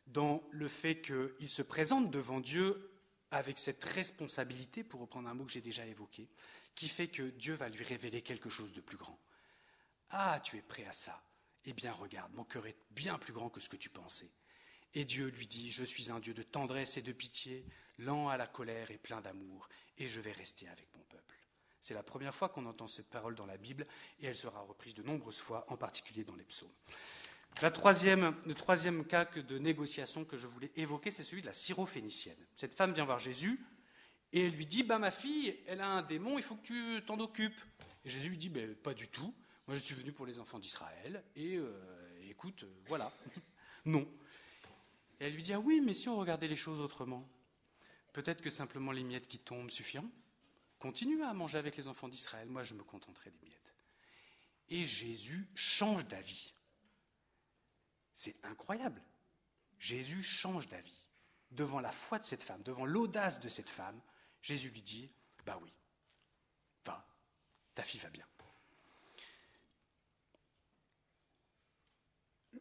[0.07, 2.91] dans le fait qu'il se présente devant Dieu
[3.31, 6.29] avec cette responsabilité, pour reprendre un mot que j'ai déjà évoqué,
[6.75, 9.19] qui fait que Dieu va lui révéler quelque chose de plus grand.
[10.11, 11.23] Ah, tu es prêt à ça
[11.67, 14.31] Eh bien, regarde, mon cœur est bien plus grand que ce que tu pensais.
[14.95, 17.67] Et Dieu lui dit, je suis un Dieu de tendresse et de pitié,
[17.99, 19.69] lent à la colère et plein d'amour,
[19.99, 21.37] et je vais rester avec mon peuple.
[21.81, 23.87] C'est la première fois qu'on entend cette parole dans la Bible,
[24.21, 26.73] et elle sera reprise de nombreuses fois, en particulier dans les psaumes.
[27.63, 31.53] La troisième, le troisième cas de négociation que je voulais évoquer, c'est celui de la
[31.53, 32.39] syrophénicienne.
[32.55, 33.61] Cette femme vient voir Jésus
[34.33, 37.05] et elle lui dit bah, Ma fille, elle a un démon, il faut que tu
[37.05, 37.61] t'en occupes.
[38.05, 39.35] Et Jésus lui dit Pas du tout.
[39.67, 41.73] Moi, je suis venu pour les enfants d'Israël et euh,
[42.29, 43.13] écoute, euh, voilà.
[43.85, 44.09] non.
[45.21, 47.29] Et elle lui dit Ah oui, mais si on regardait les choses autrement,
[48.13, 50.11] peut-être que simplement les miettes qui tombent suffiront.
[50.79, 53.75] Continue à manger avec les enfants d'Israël, moi je me contenterai des miettes.
[54.69, 56.55] Et Jésus change d'avis.
[58.15, 59.03] C'est incroyable.
[59.79, 61.07] Jésus change d'avis.
[61.51, 64.01] Devant la foi de cette femme, devant l'audace de cette femme,
[64.43, 65.15] Jésus lui dit
[65.47, 65.73] Bah oui,
[66.85, 67.07] va,
[67.75, 68.27] ta fille va bien.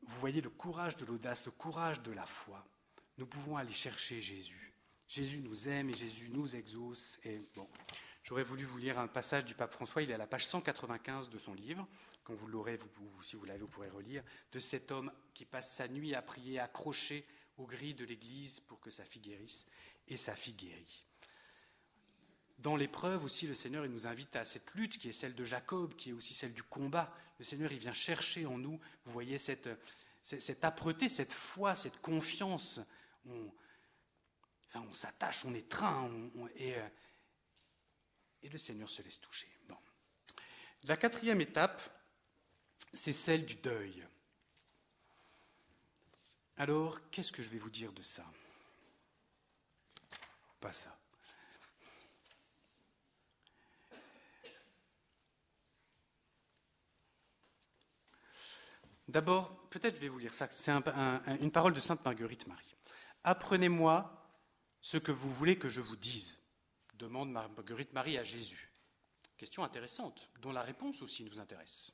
[0.08, 2.66] Vous voyez le courage de l'audace, le courage de la foi.
[3.18, 4.74] Nous pouvons aller chercher Jésus.
[5.08, 7.18] Jésus nous aime et Jésus nous exauce.
[7.24, 7.68] Et bon,
[8.24, 10.02] j'aurais voulu vous lire un passage du pape François.
[10.02, 11.88] Il est à la page 195 de son livre
[12.24, 12.78] quand vous l'aurez,
[13.22, 16.60] si vous l'avez, vous pourrez relire, de cet homme qui passe sa nuit à prier
[16.60, 17.26] accroché
[17.58, 19.66] aux grilles de l'église pour que sa fille guérisse,
[20.10, 21.06] et sa fille guérit.
[22.60, 25.46] Dans l'épreuve aussi, le Seigneur il nous invite à cette lutte qui est celle de
[25.46, 27.16] Jacob, qui est aussi celle du combat.
[27.40, 29.70] Le Seigneur, il vient chercher en nous, vous voyez, cette,
[30.22, 32.82] cette âpreté, cette foi, cette confiance.
[33.26, 33.52] On,
[34.76, 36.10] on s'attache, on étreint,
[36.56, 36.88] et, euh,
[38.44, 39.50] et le Seigneur se laisse toucher.
[39.68, 39.78] Bon.
[40.84, 41.82] La quatrième étape,
[42.94, 44.06] c'est celle du deuil.
[46.58, 48.26] Alors, qu'est-ce que je vais vous dire de ça?
[50.60, 50.98] Pas ça.
[59.08, 60.48] D'abord, peut-être je vais vous lire ça.
[60.52, 62.76] C'est une parole de Sainte Marguerite Marie.
[63.24, 64.17] Apprenez-moi
[64.88, 66.40] ce que vous voulez que je vous dise,
[66.94, 68.72] demande Marguerite Marie à Jésus.
[69.36, 71.92] Question intéressante, dont la réponse aussi nous intéresse.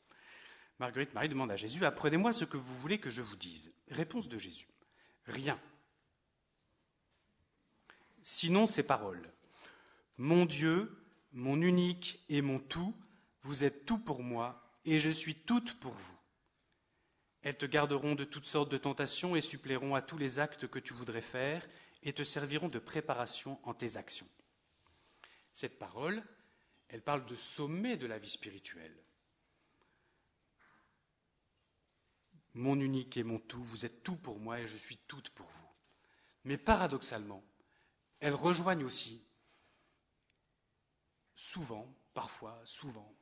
[0.77, 3.73] Marguerite Marie demande à Jésus, apprenez-moi ce que vous voulez que je vous dise.
[3.89, 4.67] Réponse de Jésus,
[5.25, 5.59] rien.
[8.21, 9.33] Sinon ces paroles.
[10.17, 10.95] Mon Dieu,
[11.31, 12.93] mon unique et mon tout,
[13.41, 16.19] vous êtes tout pour moi, et je suis toute pour vous.
[17.41, 20.77] Elles te garderont de toutes sortes de tentations et suppléeront à tous les actes que
[20.77, 21.67] tu voudrais faire,
[22.04, 24.28] et te serviront de préparation en tes actions.
[25.54, 26.24] Cette parole,
[26.89, 28.95] elle parle de sommet de la vie spirituelle.
[32.54, 35.47] Mon unique et mon tout, vous êtes tout pour moi et je suis toute pour
[35.47, 35.70] vous.
[36.43, 37.43] Mais paradoxalement,
[38.20, 39.26] elles rejoignent aussi,
[41.36, 43.16] souvent, parfois, souvent,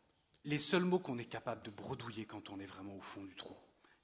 [0.43, 3.35] les seuls mots qu'on est capable de bredouiller quand on est vraiment au fond du
[3.35, 3.55] trou.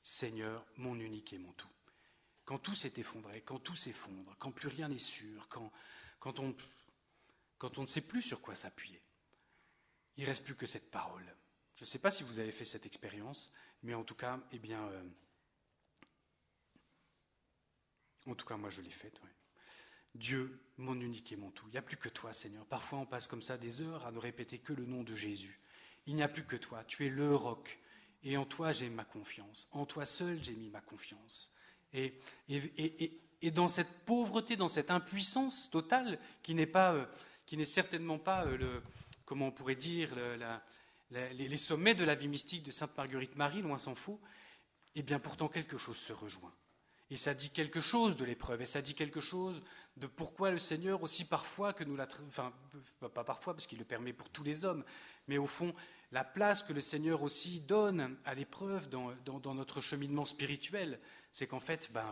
[0.04, 1.68] Seigneur, mon unique et mon tout.
[2.48, 5.70] Quand tout s'est effondré, quand tout s'effondre, quand plus rien n'est sûr, quand,
[6.22, 6.56] quand, on,
[7.58, 9.02] quand on ne sait plus sur quoi s'appuyer,
[10.16, 11.36] il ne reste plus que cette parole.
[11.76, 13.52] Je ne sais pas si vous avez fait cette expérience,
[13.84, 15.04] mais en tout cas, eh bien, euh,
[18.28, 19.20] en tout cas, moi, je l'ai faite.
[20.16, 21.68] Dieu, mon unique et mon tout.
[21.68, 22.66] Il n'y a plus que toi, Seigneur.
[22.66, 25.60] Parfois, on passe comme ça des heures à ne répéter que le nom de Jésus.
[26.06, 26.86] Il n'y a plus que toi.
[26.86, 27.78] Tu es le roc.
[28.24, 29.68] Et en toi, j'ai ma confiance.
[29.72, 31.52] En toi seul, j'ai mis ma confiance.
[31.94, 32.14] Et,
[32.50, 37.06] et, dans cette pauvreté, dans cette impuissance totale, qui n'est euh,
[37.66, 38.82] certainement pas euh,
[39.26, 40.16] comment on pourrait dire,
[41.12, 44.20] les, sommets de la vie mystique de Sainte Marguerite Marie, loin s'en faut,
[44.96, 46.54] eh bien pourtant quelque chose se rejoint.
[47.10, 49.62] Et ça dit quelque chose de l'épreuve, et ça dit quelque chose
[49.96, 52.08] de pourquoi le Seigneur, aussi parfois que nous la.
[52.28, 52.52] Enfin,
[53.00, 54.84] pas parfois, parce qu'il le permet pour tous les hommes,
[55.28, 55.74] mais au fond,
[56.12, 61.00] la place que le Seigneur aussi donne à l'épreuve dans, notre cheminement spirituel,
[61.32, 62.06] c'est qu'en fait, ben,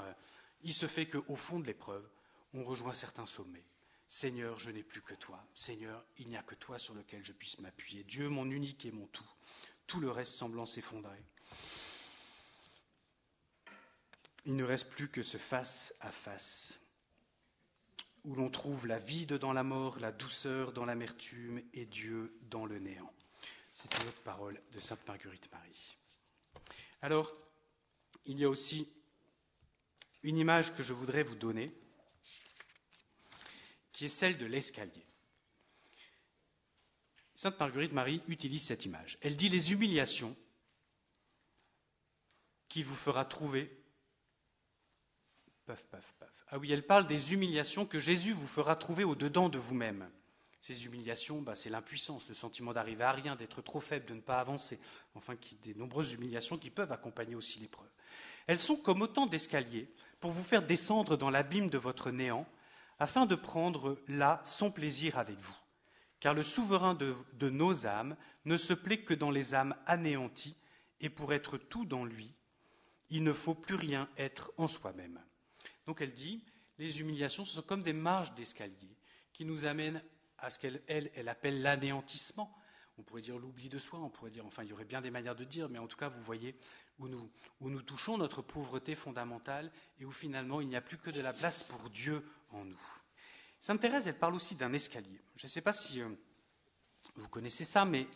[0.63, 2.07] il se fait qu'au fond de l'épreuve,
[2.53, 3.65] on rejoint certains sommets.
[4.07, 5.43] Seigneur, je n'ai plus que toi.
[5.53, 8.03] Seigneur, il n'y a que toi sur lequel je puisse m'appuyer.
[8.03, 9.29] Dieu, mon unique et mon tout.
[9.87, 11.23] Tout le reste semblant s'effondrer.
[14.45, 16.79] Il ne reste plus que ce face à face,
[18.25, 22.65] où l'on trouve la vie dans la mort, la douceur dans l'amertume et Dieu dans
[22.65, 23.11] le néant.
[23.75, 25.97] C'est une autre parole de Sainte Marguerite Marie.
[27.01, 27.35] Alors,
[28.23, 28.89] il y a aussi
[30.23, 31.75] une image que je voudrais vous donner
[33.91, 35.05] qui est celle de l'escalier.
[37.33, 39.17] Sainte Marguerite Marie utilise cette image.
[39.19, 40.37] Elle dit les humiliations
[42.69, 43.83] qu'il vous fera trouver.
[45.65, 46.45] Paf, paf, paf.
[46.47, 50.09] Ah oui, elle parle des humiliations que Jésus vous fera trouver au-dedans de vous-même.
[50.65, 54.19] Ces humiliations, bah, c'est l'impuissance, le sentiment d'arriver à rien, d'être trop faible, de ne
[54.19, 54.79] pas avancer,
[55.13, 57.91] enfin qui, des nombreuses humiliations qui peuvent accompagner aussi l'épreuve.
[58.47, 59.87] Elles sont comme autant d'escaliers
[60.19, 62.47] pour vous faire descendre dans l'abîme de votre néant
[62.97, 65.55] afin de prendre là son plaisir avec vous.
[66.19, 67.13] Car le souverain de,
[67.47, 70.57] nos âmes ne se plaît que dans les âmes anéanties,
[70.99, 72.33] et pour être tout dans lui,
[73.11, 75.21] il ne faut plus rien être en soi-même.
[75.85, 76.43] Donc elle dit,
[76.79, 78.97] les humiliations, ce sont comme des marges d'escalier
[79.31, 80.01] qui nous amènent
[80.45, 82.55] à ce qu'elle elle, appelle l'anéantissement.
[82.97, 85.09] On pourrait dire l'oubli de soi, on pourrait dire, enfin, il y aurait bien des
[85.09, 86.55] manières de dire, mais en tout cas, vous voyez
[86.99, 87.29] où nous,
[87.59, 91.19] où nous touchons notre pauvreté fondamentale et où finalement il n'y a plus que de
[91.19, 92.81] la place pour Dieu en nous.
[93.59, 95.19] Sainte Thérèse, elle parle aussi d'un escalier.
[95.35, 96.09] Je ne sais pas si euh,
[97.15, 98.07] vous connaissez ça, mais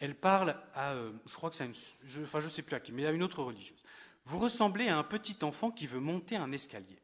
[0.00, 2.90] elle parle à, euh, je crois que c'est une, enfin je sais plus à qui,
[2.92, 3.82] mais à une autre religieuse.
[4.24, 6.98] Vous ressemblez à un petit enfant qui veut monter un escalier.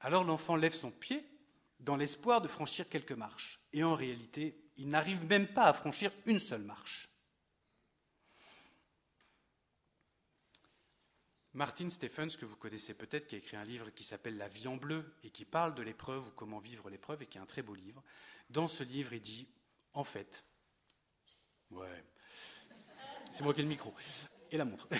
[0.00, 1.24] Alors l'enfant lève son pied
[1.84, 3.60] dans l'espoir de franchir quelques marches.
[3.72, 7.08] Et en réalité, il n'arrive même pas à franchir une seule marche.
[11.52, 14.66] Martin Stephens, que vous connaissez peut-être, qui a écrit un livre qui s'appelle La vie
[14.66, 17.46] en bleu et qui parle de l'épreuve ou comment vivre l'épreuve et qui est un
[17.46, 18.02] très beau livre.
[18.50, 19.46] Dans ce livre, il dit
[19.92, 20.44] En fait,
[21.70, 22.04] ouais,
[23.30, 23.94] c'est moi qui ai le micro
[24.50, 24.88] et la montre.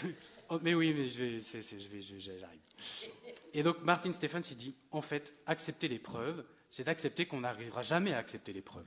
[0.50, 2.60] Oh, mais oui, mais je vais, j'arrive.
[3.54, 8.12] Et donc Martin Stephens, il dit En fait, accepter l'épreuve, c'est d'accepter qu'on n'arrivera jamais
[8.12, 8.86] à accepter l'épreuve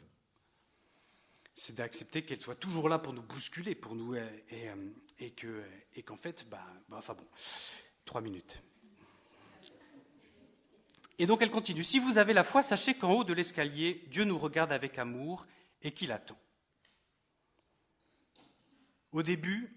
[1.53, 4.75] c'est d'accepter qu'elle soit toujours là pour nous bousculer, pour nous, euh, et, euh,
[5.17, 5.33] et,
[5.95, 7.25] et qu'en fait, bah, bah, enfin bon,
[8.05, 8.61] trois minutes.
[11.17, 11.83] Et donc elle continue.
[11.83, 15.47] Si vous avez la foi, sachez qu'en haut de l'escalier, Dieu nous regarde avec amour
[15.81, 16.37] et qu'il attend.
[19.11, 19.75] Au début,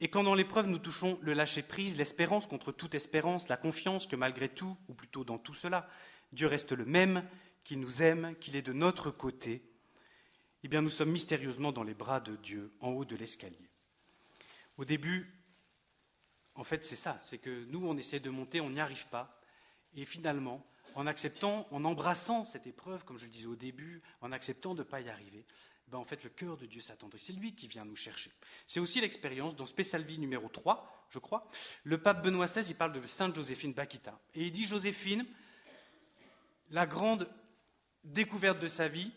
[0.00, 4.16] et quand dans l'épreuve nous touchons le lâcher-prise, l'espérance contre toute espérance, la confiance que
[4.16, 5.88] malgré tout, ou plutôt dans tout cela,
[6.32, 7.24] Dieu reste le même
[7.64, 9.62] qu'il nous aime, qu'il est de notre côté,
[10.62, 13.68] eh bien nous sommes mystérieusement dans les bras de Dieu, en haut de l'escalier.
[14.78, 15.34] Au début,
[16.54, 19.40] en fait, c'est ça, c'est que nous, on essaie de monter, on n'y arrive pas,
[19.94, 24.32] et finalement, en acceptant, en embrassant cette épreuve, comme je le disais au début, en
[24.32, 25.44] acceptant de ne pas y arriver,
[25.90, 27.18] ben en fait, le cœur de Dieu s'attendrit.
[27.18, 28.30] C'est lui qui vient nous chercher.
[28.66, 31.48] C'est aussi l'expérience dans Spécial Vie numéro 3, je crois.
[31.82, 34.18] Le pape Benoît XVI, parle de Sainte Joséphine Bakita.
[34.34, 35.26] Et il dit Joséphine,
[36.70, 37.28] la grande
[38.04, 39.10] découverte de sa vie,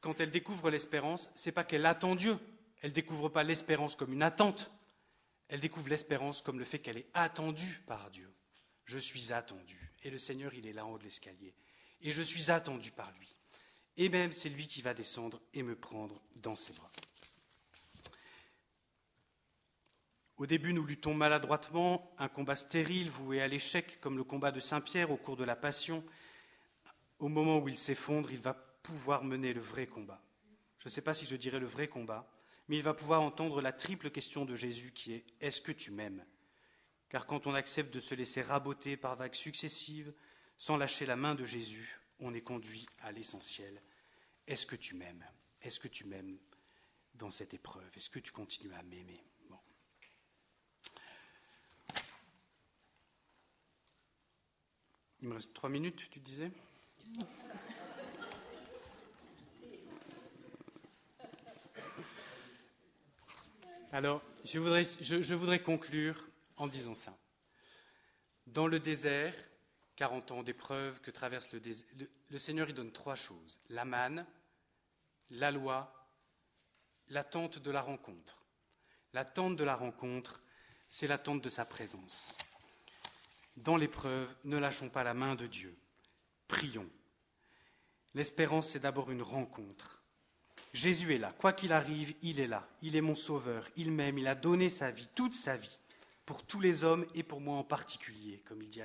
[0.00, 2.38] quand elle découvre l'espérance, c'est pas qu'elle attend Dieu.
[2.82, 4.70] Elle découvre pas l'espérance comme une attente.
[5.48, 8.30] Elle découvre l'espérance comme le fait qu'elle est attendue par Dieu.
[8.84, 9.92] Je suis attendu.
[10.02, 11.54] Et le Seigneur, il est là en haut de l'escalier.
[12.00, 13.34] Et je suis attendu par lui.
[13.98, 16.90] Et même c'est lui qui va descendre et me prendre dans ses bras.
[20.36, 24.60] Au début, nous luttons maladroitement, un combat stérile voué à l'échec, comme le combat de
[24.60, 26.04] Saint-Pierre au cours de la Passion.
[27.18, 30.22] Au moment où il s'effondre, il va pouvoir mener le vrai combat.
[30.78, 32.30] Je ne sais pas si je dirais le vrai combat,
[32.68, 35.90] mais il va pouvoir entendre la triple question de Jésus qui est Est-ce que tu
[35.90, 36.24] m'aimes?
[37.08, 40.14] Car quand on accepte de se laisser raboter par vagues successives,
[40.56, 43.82] sans lâcher la main de Jésus, on est conduit à l'essentiel.
[44.48, 45.24] Est-ce que tu m'aimes?
[45.60, 46.38] Est-ce que tu m'aimes
[47.14, 47.86] dans cette épreuve?
[47.94, 49.22] Est-ce que tu continues à m'aimer?
[55.20, 56.50] Il me reste trois minutes, tu disais?
[63.92, 64.58] Alors, je
[65.34, 66.26] voudrais, conclure
[66.56, 67.18] en disant ça.
[68.46, 69.34] Dans le désert,
[69.96, 71.86] 40 ans d'épreuve que traverse le désert,
[72.30, 73.60] le, Seigneur, il donne trois choses.
[73.68, 74.24] La manne,
[75.30, 75.92] la loi,
[77.08, 78.42] l'attente de la rencontre.
[79.12, 80.42] L'attente de la rencontre,
[80.88, 82.36] c'est l'attente de sa présence.
[83.56, 85.76] Dans l'épreuve, ne lâchons pas la main de Dieu.
[86.46, 86.88] Prions.
[88.14, 90.02] L'espérance, c'est d'abord une rencontre.
[90.72, 91.34] Jésus est là.
[91.38, 92.68] Quoi qu'il arrive, il est là.
[92.82, 93.66] Il est mon sauveur.
[93.76, 94.18] Il m'aime.
[94.18, 95.78] Il a donné sa vie, toute sa vie,
[96.28, 98.82] pour tous les hommes et pour moi en particulier, comme il dit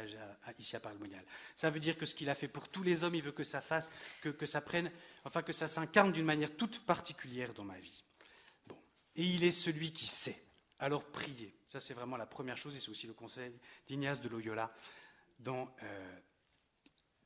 [0.60, 1.26] ici à Paris-Monial.
[1.58, 3.44] Ça veut dire que ce qu'il a fait pour tous les hommes, il veut que
[3.44, 3.90] ça fasse,
[4.22, 4.90] que, que ça prenne,
[5.26, 8.06] enfin que ça s'incarne d'une manière toute particulière dans ma vie.
[8.66, 8.78] Bon.
[9.18, 10.42] Et il est celui qui sait.
[10.80, 11.54] Alors priez.
[11.68, 13.52] Ça, c'est vraiment la première chose, et c'est aussi le conseil
[13.88, 14.74] d'Ignace de Loyola
[15.40, 16.20] dans euh,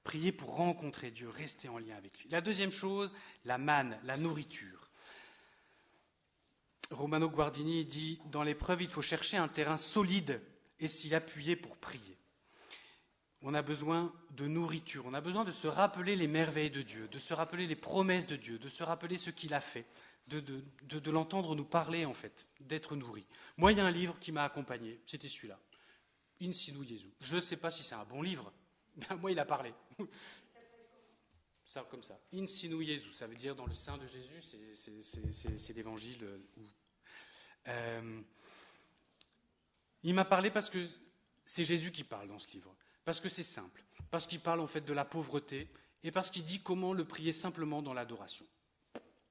[0.04, 2.30] prier pour rencontrer Dieu, rester en lien avec lui.
[2.30, 3.14] La deuxième chose,
[3.46, 4.90] la manne, la nourriture.
[6.92, 10.42] Romano Guardini dit Dans l'épreuve, il faut chercher un terrain solide
[10.80, 12.18] et s'y appuyer pour prier.
[13.42, 17.08] On a besoin de nourriture, on a besoin de se rappeler les merveilles de Dieu,
[17.08, 19.86] de se rappeler les promesses de Dieu, de se rappeler ce qu'il a fait,
[20.28, 23.26] de, l'entendre nous parler, en fait, d'être nourri.
[23.56, 25.60] Moi, il y a un livre qui m'a accompagné, c'était celui-là.
[26.42, 27.10] In Sinu Jesu.
[27.20, 28.52] Je ne sais pas si c'est un bon livre,
[28.96, 29.74] mais moi, il a parlé.
[31.64, 32.20] Ça, comme ça.
[32.34, 36.24] In Sinu Jesu, ça veut dire dans le sein de Jésus, c'est l'évangile.
[36.24, 36.38] Euh,
[37.68, 38.22] euh,
[40.04, 40.86] il m'a parlé parce que
[41.46, 44.68] c'est Jésus qui parle dans ce livre, parce que c'est simple, parce qu'il parle en
[44.68, 45.70] fait de la pauvreté
[46.04, 48.46] et parce qu'il dit comment le prier simplement dans l'adoration.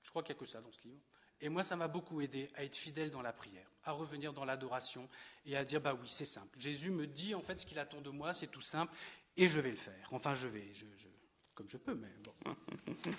[0.02, 1.00] Je crois qu'il n'y a que ça dans ce livre.
[1.40, 4.44] Et moi, ça m'a beaucoup aidé à être fidèle dans la prière, à revenir dans
[4.44, 5.08] l'adoration
[5.44, 6.58] et à dire bah oui, c'est simple.
[6.58, 8.94] Jésus me dit en fait ce qu'il attend de moi, c'est tout simple,
[9.36, 10.08] et je vais le faire.
[10.12, 10.86] Enfin, je vais, je,
[11.54, 12.56] comme je peux, mais bon.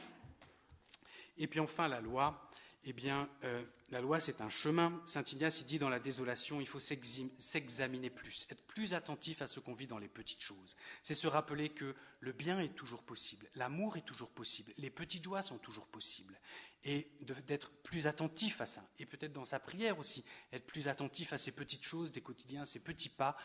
[1.38, 2.50] Et puis enfin, la loi.
[2.90, 5.02] Eh bien, euh, la loi, c'est un chemin.
[5.04, 9.48] Saint Ignace, il dit dans la désolation, il faut s'examiner plus, être plus attentif à
[9.48, 10.74] ce qu'on vit dans les petites choses.
[11.04, 15.26] C'est se rappeler que le bien est toujours possible, l'amour est toujours possible, les petites
[15.26, 16.40] joies sont toujours possibles.
[16.86, 17.12] Et
[17.46, 18.90] d'être plus attentif à ça.
[19.00, 20.24] Et peut-être dans sa prière aussi,
[20.54, 23.36] être plus attentif à ces petites choses des quotidiens, ces petits pas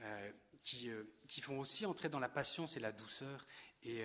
[0.00, 3.46] euh, qui, euh, qui, font aussi entrer dans la patience et la douceur
[3.84, 4.02] et,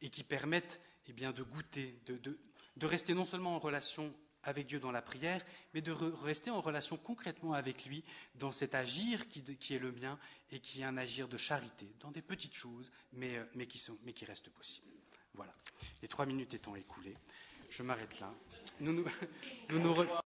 [0.00, 2.38] et qui permettent eh bien, de goûter, de, de,
[2.78, 4.14] de rester non seulement en relation
[4.44, 8.04] avec Dieu dans la prière, mais de rester en relation concrètement avec lui
[8.36, 9.40] dans cet agir qui,
[9.74, 10.18] est le mien
[10.50, 13.98] et qui est un agir de charité, dans des petites choses, mais, euh, qui, sont,
[14.04, 14.86] mais restent possibles.
[15.34, 15.54] Voilà.
[16.02, 17.16] Les trois minutes étant écoulées,
[17.68, 18.32] je m'arrête là.
[18.80, 19.04] Nous, nous